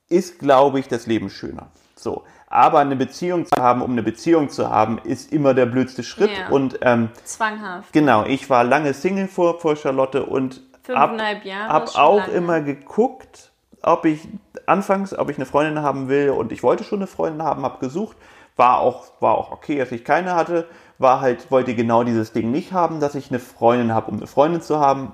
[0.08, 1.70] ist, glaube ich, das Leben schöner.
[1.96, 2.24] So.
[2.48, 6.32] Aber eine Beziehung zu haben, um eine Beziehung zu haben, ist immer der blödste Schritt.
[6.36, 6.48] Ja.
[6.48, 7.92] Und ähm, Zwanghaft.
[7.92, 11.72] genau, ich war lange Single vor, vor Charlotte und hab, Fünfeinhalb Jahre.
[11.72, 12.32] hab auch lange.
[12.32, 13.49] immer geguckt,
[13.82, 14.28] ob ich
[14.66, 17.78] anfangs, ob ich eine Freundin haben will und ich wollte schon eine Freundin haben, habe
[17.78, 18.16] gesucht,
[18.56, 20.66] war auch war auch okay, dass ich keine hatte,
[20.98, 24.26] war halt wollte genau dieses Ding nicht haben, dass ich eine Freundin habe, um eine
[24.26, 25.12] Freundin zu haben.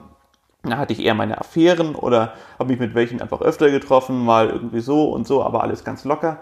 [0.63, 4.49] Da hatte ich eher meine Affären oder habe mich mit welchen einfach öfter getroffen, mal
[4.49, 6.41] irgendwie so und so, aber alles ganz locker.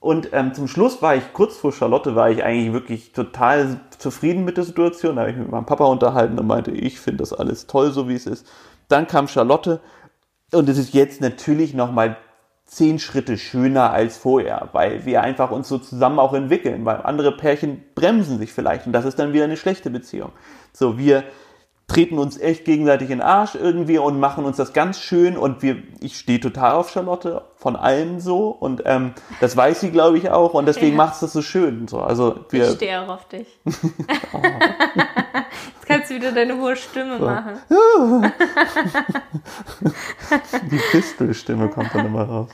[0.00, 4.44] Und ähm, zum Schluss war ich, kurz vor Charlotte, war ich eigentlich wirklich total zufrieden
[4.44, 5.14] mit der Situation.
[5.14, 7.92] Da habe ich mich mit meinem Papa unterhalten und meinte, ich finde das alles toll,
[7.92, 8.44] so wie es ist.
[8.88, 9.80] Dann kam Charlotte
[10.52, 12.16] und es ist jetzt natürlich nochmal
[12.66, 17.32] zehn Schritte schöner als vorher, weil wir einfach uns so zusammen auch entwickeln, weil andere
[17.36, 20.32] Pärchen bremsen sich vielleicht und das ist dann wieder eine schlechte Beziehung.
[20.72, 21.24] So, wir
[21.86, 25.60] treten uns echt gegenseitig in den Arsch irgendwie und machen uns das ganz schön und
[25.60, 30.16] wir, ich stehe total auf Charlotte, von allem so und ähm, das weiß sie, glaube
[30.16, 31.04] ich, auch und deswegen Ja.
[31.04, 31.88] macht es das so schön.
[31.88, 33.46] So, also Ich wir, stehe auch auf dich.
[33.64, 33.84] Kannst
[36.12, 37.58] du wieder deine hohe Stimme machen.
[40.70, 42.50] die Fistelstimme kommt dann immer raus.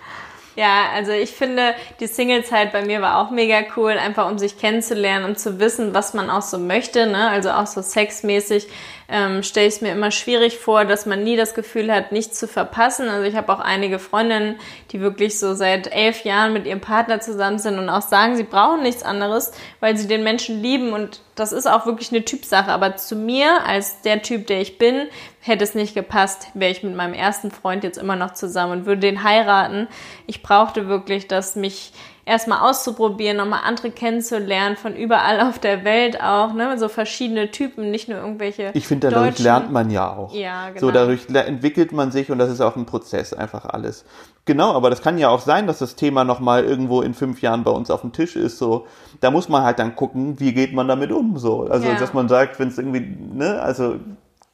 [0.56, 4.58] Ja, also ich finde, die Singlezeit bei mir war auch mega cool, einfach um sich
[4.58, 7.06] kennenzulernen, um zu wissen, was man auch so möchte.
[7.06, 7.28] Ne?
[7.28, 8.66] Also auch so sexmäßig
[9.10, 12.38] ähm, stelle ich es mir immer schwierig vor, dass man nie das Gefühl hat, nichts
[12.38, 13.08] zu verpassen.
[13.08, 14.56] Also ich habe auch einige Freundinnen,
[14.92, 18.44] die wirklich so seit elf Jahren mit ihrem Partner zusammen sind und auch sagen, sie
[18.44, 22.70] brauchen nichts anderes, weil sie den Menschen lieben und das ist auch wirklich eine Typsache.
[22.70, 25.08] Aber zu mir, als der Typ, der ich bin,
[25.40, 28.86] hätte es nicht gepasst, wäre ich mit meinem ersten Freund jetzt immer noch zusammen und
[28.86, 29.88] würde den heiraten.
[30.26, 31.92] Ich brauchte wirklich, das mich
[32.28, 37.90] erstmal auszuprobieren, nochmal andere kennenzulernen, von überall auf der Welt auch, ne, so verschiedene Typen,
[37.90, 38.70] nicht nur irgendwelche.
[38.74, 39.44] Ich finde, dadurch Deutschen.
[39.44, 40.34] lernt man ja auch.
[40.34, 40.80] Ja, genau.
[40.80, 44.04] So, dadurch entwickelt man sich und das ist auch ein Prozess, einfach alles.
[44.44, 47.64] Genau, aber das kann ja auch sein, dass das Thema nochmal irgendwo in fünf Jahren
[47.64, 48.58] bei uns auf dem Tisch ist.
[48.58, 48.86] So,
[49.20, 51.36] da muss man halt dann gucken, wie geht man damit um.
[51.38, 51.94] So, also Ja.
[51.98, 53.00] dass man sagt, wenn es irgendwie,
[53.34, 53.96] ne, also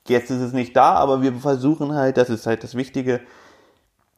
[0.08, 3.20] jetzt ist es nicht da, aber wir versuchen halt, das ist halt das Wichtige,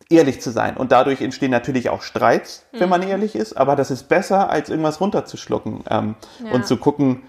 [0.09, 0.77] ehrlich zu sein.
[0.77, 2.89] Und dadurch entstehen natürlich auch Streits, wenn Mhm.
[2.91, 6.15] man ehrlich ist, aber das ist besser, als irgendwas runterzuschlucken ähm,
[6.45, 6.53] Ja.
[6.53, 7.23] und zu gucken,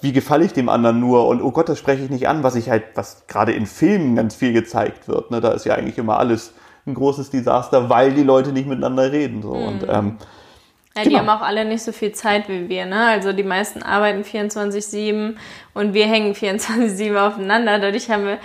[0.00, 2.56] wie gefalle ich dem anderen nur und oh Gott, das spreche ich nicht an, was
[2.56, 5.30] ich halt, was gerade in Filmen ganz viel gezeigt wird.
[5.30, 5.40] Ne?
[5.40, 6.52] Da ist ja eigentlich immer alles
[6.86, 9.40] ein großes Desaster, weil die Leute nicht miteinander reden.
[9.42, 9.50] So.
[9.50, 9.88] Und Mhm.
[9.90, 10.18] ähm,
[10.96, 11.20] Ja, die Genau.
[11.20, 13.06] haben auch alle nicht so viel Zeit wie wir, ne?
[13.08, 15.36] Also die meisten arbeiten 24-7
[15.74, 17.80] und wir hängen 24-7 aufeinander.
[17.80, 18.38] Dadurch haben wir,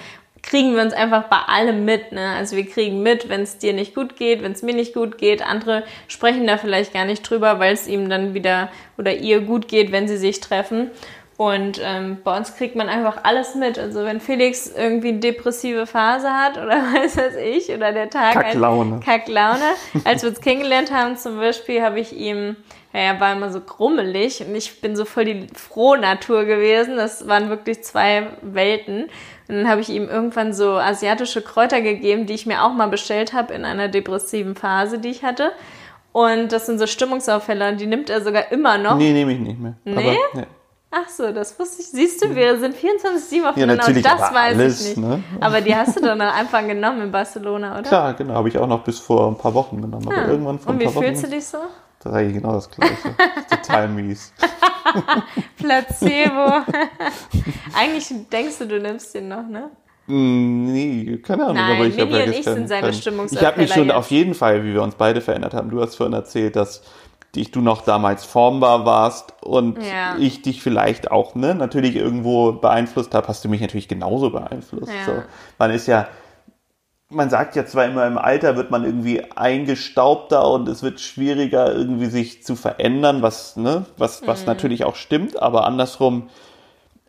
[0.43, 2.36] kriegen wir uns einfach bei allem mit, ne?
[2.38, 5.17] Also wir kriegen mit, wenn es dir nicht gut geht, wenn es mir nicht gut
[5.17, 5.41] geht.
[5.41, 9.67] Andere sprechen da vielleicht gar nicht drüber, weil es ihm dann wieder oder ihr gut
[9.67, 10.91] geht, wenn sie sich treffen.
[11.39, 13.80] Und ähm, bei uns kriegt man einfach alles mit.
[13.80, 18.34] Also wenn Felix irgendwie eine depressive Phase hat oder weiß was ich, oder der Tag
[18.34, 18.99] Kacklaune.
[18.99, 19.63] Kacklaune.
[20.04, 22.58] Als wir uns kennengelernt haben zum Beispiel, habe ich ihm,
[22.91, 26.97] ja, er war immer so grummelig und ich bin so voll die Frohnatur gewesen.
[26.97, 29.10] Das waren wirklich zwei Welten.
[29.49, 32.88] Und dann habe ich ihm irgendwann so asiatische Kräuter gegeben, die ich mir auch mal
[32.88, 35.51] bestellt habe in einer depressiven Phase, die ich hatte.
[36.12, 38.95] Und das sind so Stimmungsaufheller und die nimmt er sogar immer noch.
[38.97, 39.73] nee, nehme ich nicht mehr.
[39.83, 39.93] Nee?
[39.93, 40.47] Aber, nee.
[40.91, 41.88] Ach so, das wusste ich.
[41.89, 45.07] Siehst du, wir sind 24-7 aufeinander Ja, natürlich, und das aber weiß alles, ich nicht.
[45.07, 45.23] ne?
[45.39, 47.83] Aber die hast du dann am Anfang genommen in Barcelona, oder?
[47.83, 50.07] Klar, genau, habe ich auch noch bis vor ein paar Wochen genommen.
[50.12, 51.05] Aber irgendwann vor Und wie paar Wochen.
[51.05, 51.57] fühlst du dich so?
[52.01, 53.15] Das ist eigentlich genau das Gleiche.
[53.49, 54.33] Total mies.
[55.57, 56.63] Placebo.
[57.77, 59.69] Eigentlich denkst du, du nimmst den noch, ne?
[60.07, 61.55] Mm, Nee, keine Ahnung.
[61.57, 63.05] Nein, aber ich habe ja und ich sind seine Ich
[63.45, 63.95] habe mich schon jetzt.
[63.95, 65.69] auf jeden Fall, wie wir uns beide verändert haben.
[65.69, 66.81] Du hast vorhin erzählt, dass
[67.35, 70.15] dich, du noch damals formbar warst und Ja.
[70.17, 74.88] ich dich vielleicht auch, ne, natürlich irgendwo beeinflusst habe, hast du mich natürlich genauso beeinflusst.
[74.91, 75.05] Ja.
[75.05, 75.23] So.
[75.59, 76.07] Man ist ja,
[77.11, 81.73] man sagt ja zwar immer, im Alter wird man irgendwie eingestaubter und es wird schwieriger,
[81.73, 84.27] irgendwie sich zu verändern, was, ne, was, Mhm.
[84.27, 86.29] was natürlich auch stimmt, aber andersrum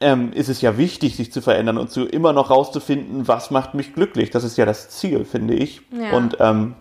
[0.03, 3.75] ähm, ist es ja wichtig, sich zu verändern und zu immer noch rauszufinden, was macht
[3.75, 4.31] mich glücklich.
[4.31, 5.83] Das ist ja das Ziel, finde ich.
[5.93, 6.17] Ja.
[6.17, 6.75] Und ähm,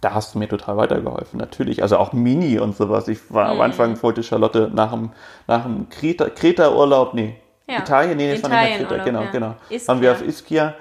[0.00, 1.82] da hast du mir total weitergeholfen, natürlich.
[1.82, 3.08] Also auch Mini und sowas.
[3.08, 3.50] Ich war Mhm.
[3.50, 5.10] am Anfang wollte Charlotte nach dem,
[5.46, 7.36] nach dem Kreta, Kreta-Urlaub, nee,
[7.68, 7.80] Ja.
[7.80, 9.30] Italien, nee, das war nicht nach Kreta, genau, ja.
[9.30, 9.54] genau.
[9.68, 9.88] Ischia.
[9.88, 10.74] Waren wir auf Ischia.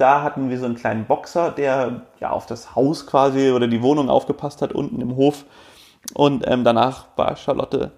[0.00, 3.82] Da hatten wir so einen kleinen Boxer, der ja auf das Haus quasi oder die
[3.82, 5.44] Wohnung aufgepasst hat, unten im Hof.
[6.14, 7.92] Und ähm, danach war Charlotte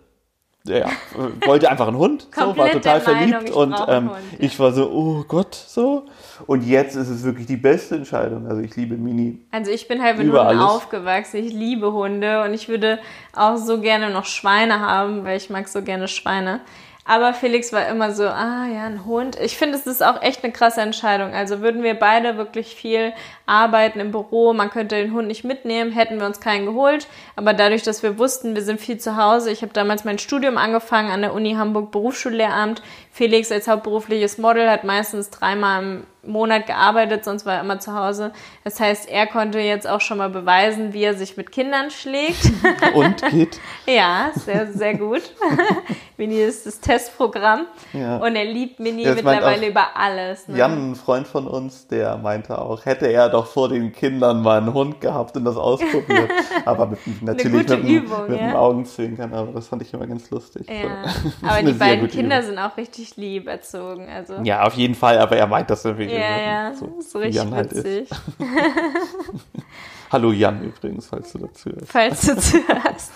[0.65, 0.87] ja,
[1.47, 4.39] wollte einfach einen Hund, so, war total verliebt Meinung, und ähm, Hund, ja.
[4.39, 6.07] ich war so, oh Gott, so.
[6.47, 8.47] Und jetzt ist es wirklich die beste Entscheidung.
[8.47, 9.41] Also ich liebe Mini.
[9.51, 10.63] Also ich bin halt mit Hunden alles.
[10.63, 11.39] aufgewachsen.
[11.39, 12.99] Ich liebe Hunde und ich würde
[13.35, 16.61] auch so gerne noch Schweine haben, weil ich mag so gerne Schweine.
[17.05, 19.39] Aber Felix war immer so, ah ja, ein Hund.
[19.41, 21.35] Ich finde, es ist auch echt eine krasse Entscheidung.
[21.35, 23.13] Also würden wir beide wirklich viel
[23.53, 27.07] arbeiten im Büro, man könnte den Hund nicht mitnehmen, hätten wir uns keinen geholt.
[27.37, 30.57] Aber dadurch, dass wir wussten, wir sind viel zu Hause, ich habe damals mein Studium
[30.57, 32.83] angefangen an der Uni Hamburg Berufsschullehramt.
[33.11, 37.95] Felix als hauptberufliches Model hat meistens dreimal im Monat gearbeitet, sonst war er immer zu
[37.95, 38.33] Hause.
[38.65, 42.51] Das heißt, er konnte jetzt auch schon mal beweisen, wie er sich mit Kindern schlägt.
[42.95, 43.59] Und geht?
[43.87, 45.23] ja, sehr, sehr gut.
[46.17, 47.67] Mini ist das Testprogramm.
[47.93, 48.19] Ja.
[48.19, 50.47] Und er liebt Mini das mittlerweile über alles.
[50.47, 50.59] Ne?
[50.59, 54.59] Jan, ein Freund von uns, der meinte auch, hätte er doch vor den Kindern mal
[54.59, 56.31] einen Hund gehabt und das ausprobiert.
[56.65, 58.47] aber mit, natürlich mit, Übung, mit ja?
[58.47, 60.67] einem Augenzwinkern, aber das fand ich immer ganz lustig.
[60.69, 61.05] Ja.
[61.49, 62.51] Aber die beiden Kinder Übung.
[62.51, 64.09] sind auch richtig lieb erzogen.
[64.09, 64.37] Also.
[64.43, 67.55] Ja, auf jeden Fall, aber er meint das irgendwie ja, ja, so, so richtig Jan
[67.55, 68.09] halt witzig.
[70.13, 71.91] Hallo Jan übrigens, falls du dazu hörst.
[71.91, 73.13] Falls du zuhörst.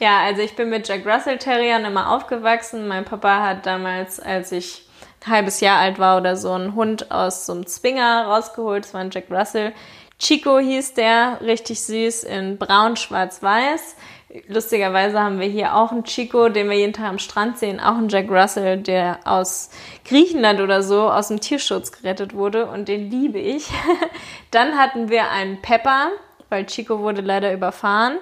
[0.00, 2.86] Ja, also ich bin mit Jack Russell Terriern immer aufgewachsen.
[2.88, 4.87] Mein Papa hat damals, als ich
[5.24, 8.84] ein halbes Jahr alt war oder so, einen Hund aus so einem Zwinger rausgeholt.
[8.84, 9.72] Das war ein Jack Russell.
[10.18, 13.96] Chico hieß der, richtig süß, in braun, schwarz, weiß.
[14.46, 17.96] Lustigerweise haben wir hier auch einen Chico, den wir jeden Tag am Strand sehen, auch
[17.96, 19.70] einen Jack Russell, der aus
[20.04, 23.68] Griechenland oder so aus dem Tierschutz gerettet wurde und den liebe ich.
[24.50, 26.08] Dann hatten wir einen Pepper,
[26.50, 28.18] weil Chico wurde leider überfahren.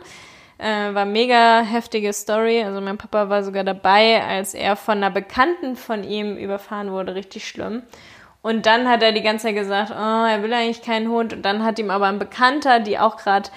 [0.58, 2.62] Äh, war mega heftige Story.
[2.62, 7.14] Also mein Papa war sogar dabei, als er von einer Bekannten von ihm überfahren wurde.
[7.14, 7.82] Richtig schlimm.
[8.42, 11.32] Und dann hat er die ganze Zeit gesagt, oh, er will eigentlich keinen Hund.
[11.32, 13.50] Und dann hat ihm aber ein Bekannter, die auch gerade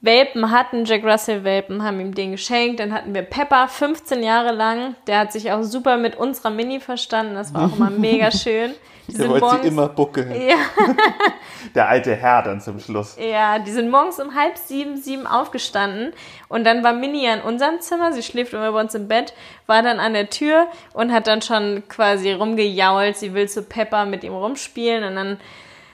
[0.00, 2.80] Welpen hatten, Jack Russell Welpen, haben ihm den geschenkt.
[2.80, 4.96] Dann hatten wir Pepper 15 Jahre lang.
[5.06, 7.34] Der hat sich auch super mit unserer Mini verstanden.
[7.34, 8.74] Das war auch immer mega schön.
[9.08, 10.32] Die Der wollte sie immer buckeln.
[10.48, 10.56] Ja.
[11.74, 13.16] Der alte Herr dann zum Schluss.
[13.18, 16.12] Ja, die sind morgens um halb sieben, sieben aufgestanden.
[16.48, 18.12] Und dann war Mini in unserem Zimmer.
[18.12, 19.32] Sie schläft immer bei uns im Bett,
[19.66, 23.16] war dann an der Tür und hat dann schon quasi rumgejault.
[23.16, 25.04] Sie will zu Pepper mit ihm rumspielen.
[25.04, 25.38] Und dann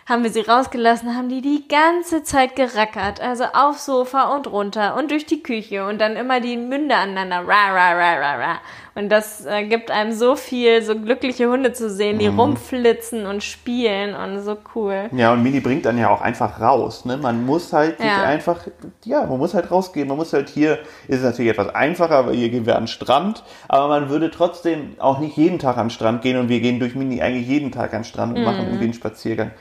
[0.08, 3.20] haben wir sie rausgelassen, haben die die ganze Zeit gerackert.
[3.20, 7.46] Also aufs Sofa und runter und durch die Küche und dann immer die Münde aneinander.
[7.46, 8.60] Ra, ra, ra, ra, ra.
[8.98, 12.40] Und das äh, gibt einem so viel, so glückliche Hunde zu sehen, die mhm.
[12.40, 15.08] rumflitzen und spielen und so cool.
[15.12, 17.04] Ja, und Mini bringt dann ja auch einfach raus.
[17.04, 17.16] Ne?
[17.16, 18.24] Man muss halt ja.
[18.24, 18.66] einfach,
[19.04, 20.08] ja, man muss halt rausgehen.
[20.08, 22.88] Man muss halt hier, ist es natürlich etwas einfacher, weil hier gehen wir an den
[22.88, 26.58] Strand, aber man würde trotzdem auch nicht jeden Tag an den Strand gehen und wir
[26.58, 28.46] gehen durch Mini eigentlich jeden Tag an den Strand und mhm.
[28.46, 29.52] machen irgendwie einen Spaziergang.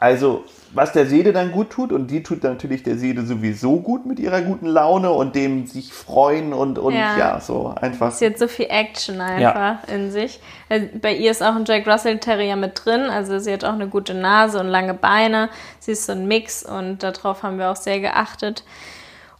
[0.00, 4.06] Also, was der Seele dann gut tut, und die tut natürlich der Seele sowieso gut
[4.06, 8.12] mit ihrer guten Laune und dem sich freuen und, und ja, ja so einfach.
[8.12, 9.94] Sie hat so viel Action einfach ja.
[9.94, 10.40] in sich.
[10.68, 13.72] Also, bei ihr ist auch ein Jack Russell Terrier mit drin, also sie hat auch
[13.72, 15.48] eine gute Nase und lange Beine.
[15.78, 18.64] Sie ist so ein Mix und darauf haben wir auch sehr geachtet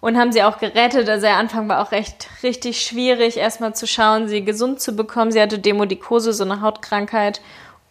[0.01, 1.09] und haben sie auch gerettet.
[1.09, 5.31] Also der Anfang war auch recht richtig schwierig, erstmal zu schauen, sie gesund zu bekommen.
[5.31, 7.41] Sie hatte Demodikose, so eine Hautkrankheit.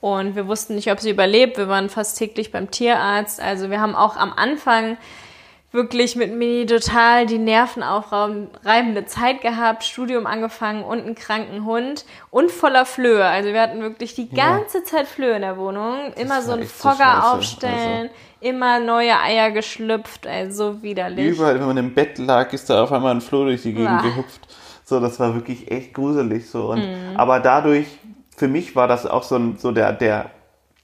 [0.01, 1.57] Und wir wussten nicht, ob sie überlebt.
[1.57, 3.41] Wir waren fast täglich beim Tierarzt.
[3.41, 4.97] Also wir haben auch am Anfang
[5.71, 12.05] wirklich mit Mini total die Nerven aufreibende Zeit gehabt, Studium angefangen und einen kranken Hund
[12.31, 13.25] und voller Flöhe.
[13.25, 14.83] Also wir hatten wirklich die ganze ja.
[14.83, 16.12] Zeit Flöhe in der Wohnung.
[16.12, 18.13] Das immer so ein Fogger so aufstellen, also.
[18.39, 21.38] immer neue Eier geschlüpft, also so widerlich.
[21.38, 24.01] Überall, wenn man im Bett lag, ist da auf einmal ein Floh durch die Gegend
[24.03, 24.09] ja.
[24.09, 24.41] gehüpft.
[24.85, 26.71] So, das war wirklich echt gruselig so.
[26.71, 27.15] Und, mhm.
[27.15, 27.85] Aber dadurch
[28.39, 30.32] für mich war das auch so, ein, so der, der,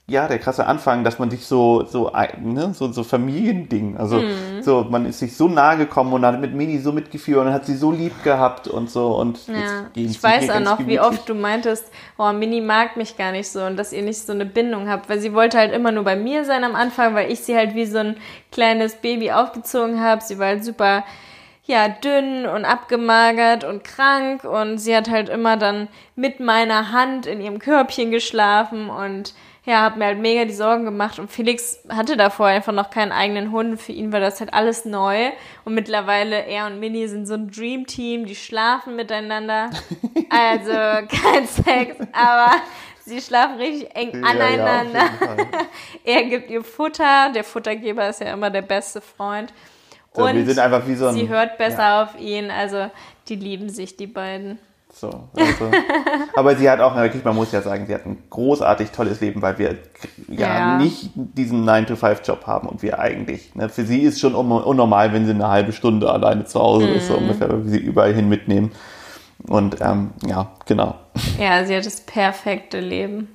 [0.07, 4.61] ja, der krasse Anfang, dass man sich so, so, ne, so, so Familiending, also mhm.
[4.61, 7.65] so, man ist sich so nahe gekommen und hat mit Mini so mitgeführt und hat
[7.65, 9.85] sie so lieb gehabt und so und ja.
[9.95, 13.63] ich weiß auch noch, wie oft du meintest, oh, Mini mag mich gar nicht so
[13.63, 16.17] und dass ihr nicht so eine Bindung habt, weil sie wollte halt immer nur bei
[16.17, 18.17] mir sein am Anfang, weil ich sie halt wie so ein
[18.51, 21.05] kleines Baby aufgezogen habe, sie war halt super
[21.65, 27.25] ja, dünn und abgemagert und krank und sie hat halt immer dann mit meiner Hand
[27.25, 29.33] in ihrem Körbchen geschlafen und
[29.65, 33.11] ja, hat mir halt mega die Sorgen gemacht und Felix hatte davor einfach noch keinen
[33.11, 33.81] eigenen Hund.
[33.81, 35.31] Für ihn war das halt alles neu
[35.63, 39.69] und mittlerweile er und Minnie sind so ein Dream Team, die schlafen miteinander.
[40.29, 42.51] Also kein Sex, aber
[43.05, 45.05] sie schlafen richtig eng ja, aneinander.
[45.21, 45.35] Ja,
[46.03, 49.53] er gibt ihr Futter, der Futtergeber ist ja immer der beste Freund.
[50.15, 52.03] So, und wir sind einfach wie so ein, sie hört besser ja.
[52.03, 52.89] auf ihn, also
[53.27, 54.59] die lieben sich, die beiden.
[54.93, 55.71] So, also.
[56.35, 59.41] aber sie hat auch wirklich, man muss ja sagen, sie hat ein großartig tolles Leben,
[59.41, 59.77] weil wir
[60.29, 60.77] ja, ja.
[60.77, 63.53] nicht diesen 9-to-5-Job haben und wir eigentlich.
[63.55, 66.93] Ne, für sie ist schon unnormal, wenn sie eine halbe Stunde alleine zu Hause mhm.
[66.93, 67.23] ist, so mhm.
[67.23, 68.71] ungefähr, weil wir sie überall hin mitnehmen.
[69.47, 70.95] Und ähm, ja, genau.
[71.37, 73.27] Ja, sie hat das perfekte Leben.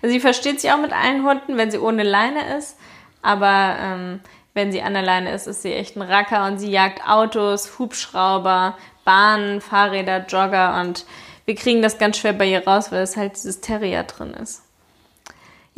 [0.00, 2.78] Also sie versteht sich auch mit allen Hunden, wenn sie ohne Leine ist.
[3.20, 4.20] Aber ähm,
[4.56, 7.78] wenn sie an der Leine ist, ist sie echt ein Racker und sie jagt Autos,
[7.78, 11.04] Hubschrauber, Bahnen, Fahrräder, Jogger und
[11.44, 14.62] wir kriegen das ganz schwer bei ihr raus, weil es halt dieses Terrier drin ist.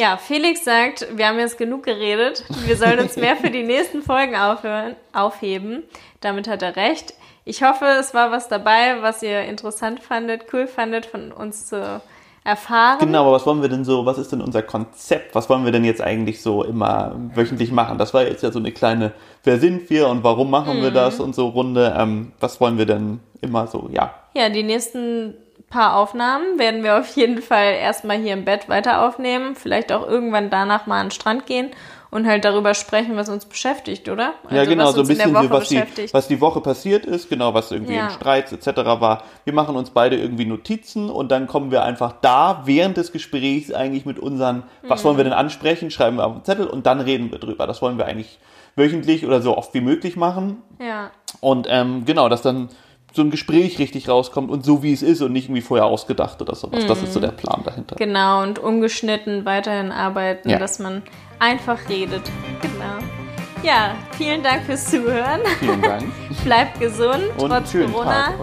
[0.00, 2.44] Ja, Felix sagt, wir haben jetzt genug geredet.
[2.66, 5.82] Wir sollen uns mehr für die nächsten Folgen aufhören, aufheben.
[6.20, 7.14] Damit hat er recht.
[7.44, 12.00] Ich hoffe, es war was dabei, was ihr interessant fandet, cool fandet, von uns zu
[12.48, 12.98] erfahren.
[12.98, 15.34] Genau, aber was wollen wir denn so, was ist denn unser Konzept?
[15.34, 17.98] Was wollen wir denn jetzt eigentlich so immer wöchentlich machen?
[17.98, 19.12] Das war jetzt ja so eine kleine,
[19.44, 20.82] wer sind wir und warum machen mhm.
[20.82, 21.94] wir das und so Runde.
[21.96, 24.14] Ähm, was wollen wir denn immer so, ja?
[24.34, 25.34] Ja, die nächsten
[25.68, 30.08] paar Aufnahmen werden wir auf jeden Fall erstmal hier im Bett weiter aufnehmen, vielleicht auch
[30.08, 31.70] irgendwann danach mal an den Strand gehen
[32.10, 34.34] und halt darüber sprechen, was uns beschäftigt, oder?
[34.44, 35.82] Also ja, genau, so ein bisschen, wie, was, die,
[36.12, 38.06] was die Woche passiert ist, genau, was irgendwie ja.
[38.06, 38.76] in Streits etc.
[39.00, 39.24] war.
[39.44, 43.72] Wir machen uns beide irgendwie Notizen und dann kommen wir einfach da während des Gesprächs
[43.72, 47.00] eigentlich mit unseren, was wollen wir denn ansprechen, schreiben wir auf den Zettel und dann
[47.00, 47.66] reden wir drüber.
[47.66, 48.38] Das wollen wir eigentlich
[48.76, 50.62] wöchentlich oder so oft wie möglich machen.
[50.80, 51.10] Ja.
[51.40, 52.70] Und ähm, genau, dass dann
[53.12, 56.40] so ein Gespräch richtig rauskommt und so wie es ist und nicht irgendwie vorher ausgedacht
[56.40, 56.84] oder sowas.
[56.84, 56.88] Mhm.
[56.88, 57.96] Das ist so der Plan dahinter.
[57.96, 60.58] Genau, und ungeschnitten weiterhin arbeiten, ja.
[60.58, 61.02] dass man
[61.38, 62.30] einfach redet.
[62.62, 62.98] Genau.
[63.62, 65.40] Ja, vielen Dank fürs Zuhören.
[65.58, 66.04] Vielen Dank.
[66.44, 68.34] Bleibt gesund, und trotz Corona.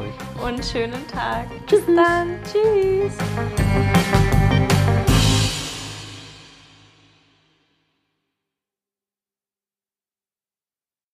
[0.44, 1.48] Und schönen Tag.
[1.68, 1.86] Tschüss.
[1.86, 2.40] Bis dann.
[2.44, 3.14] Tschüss.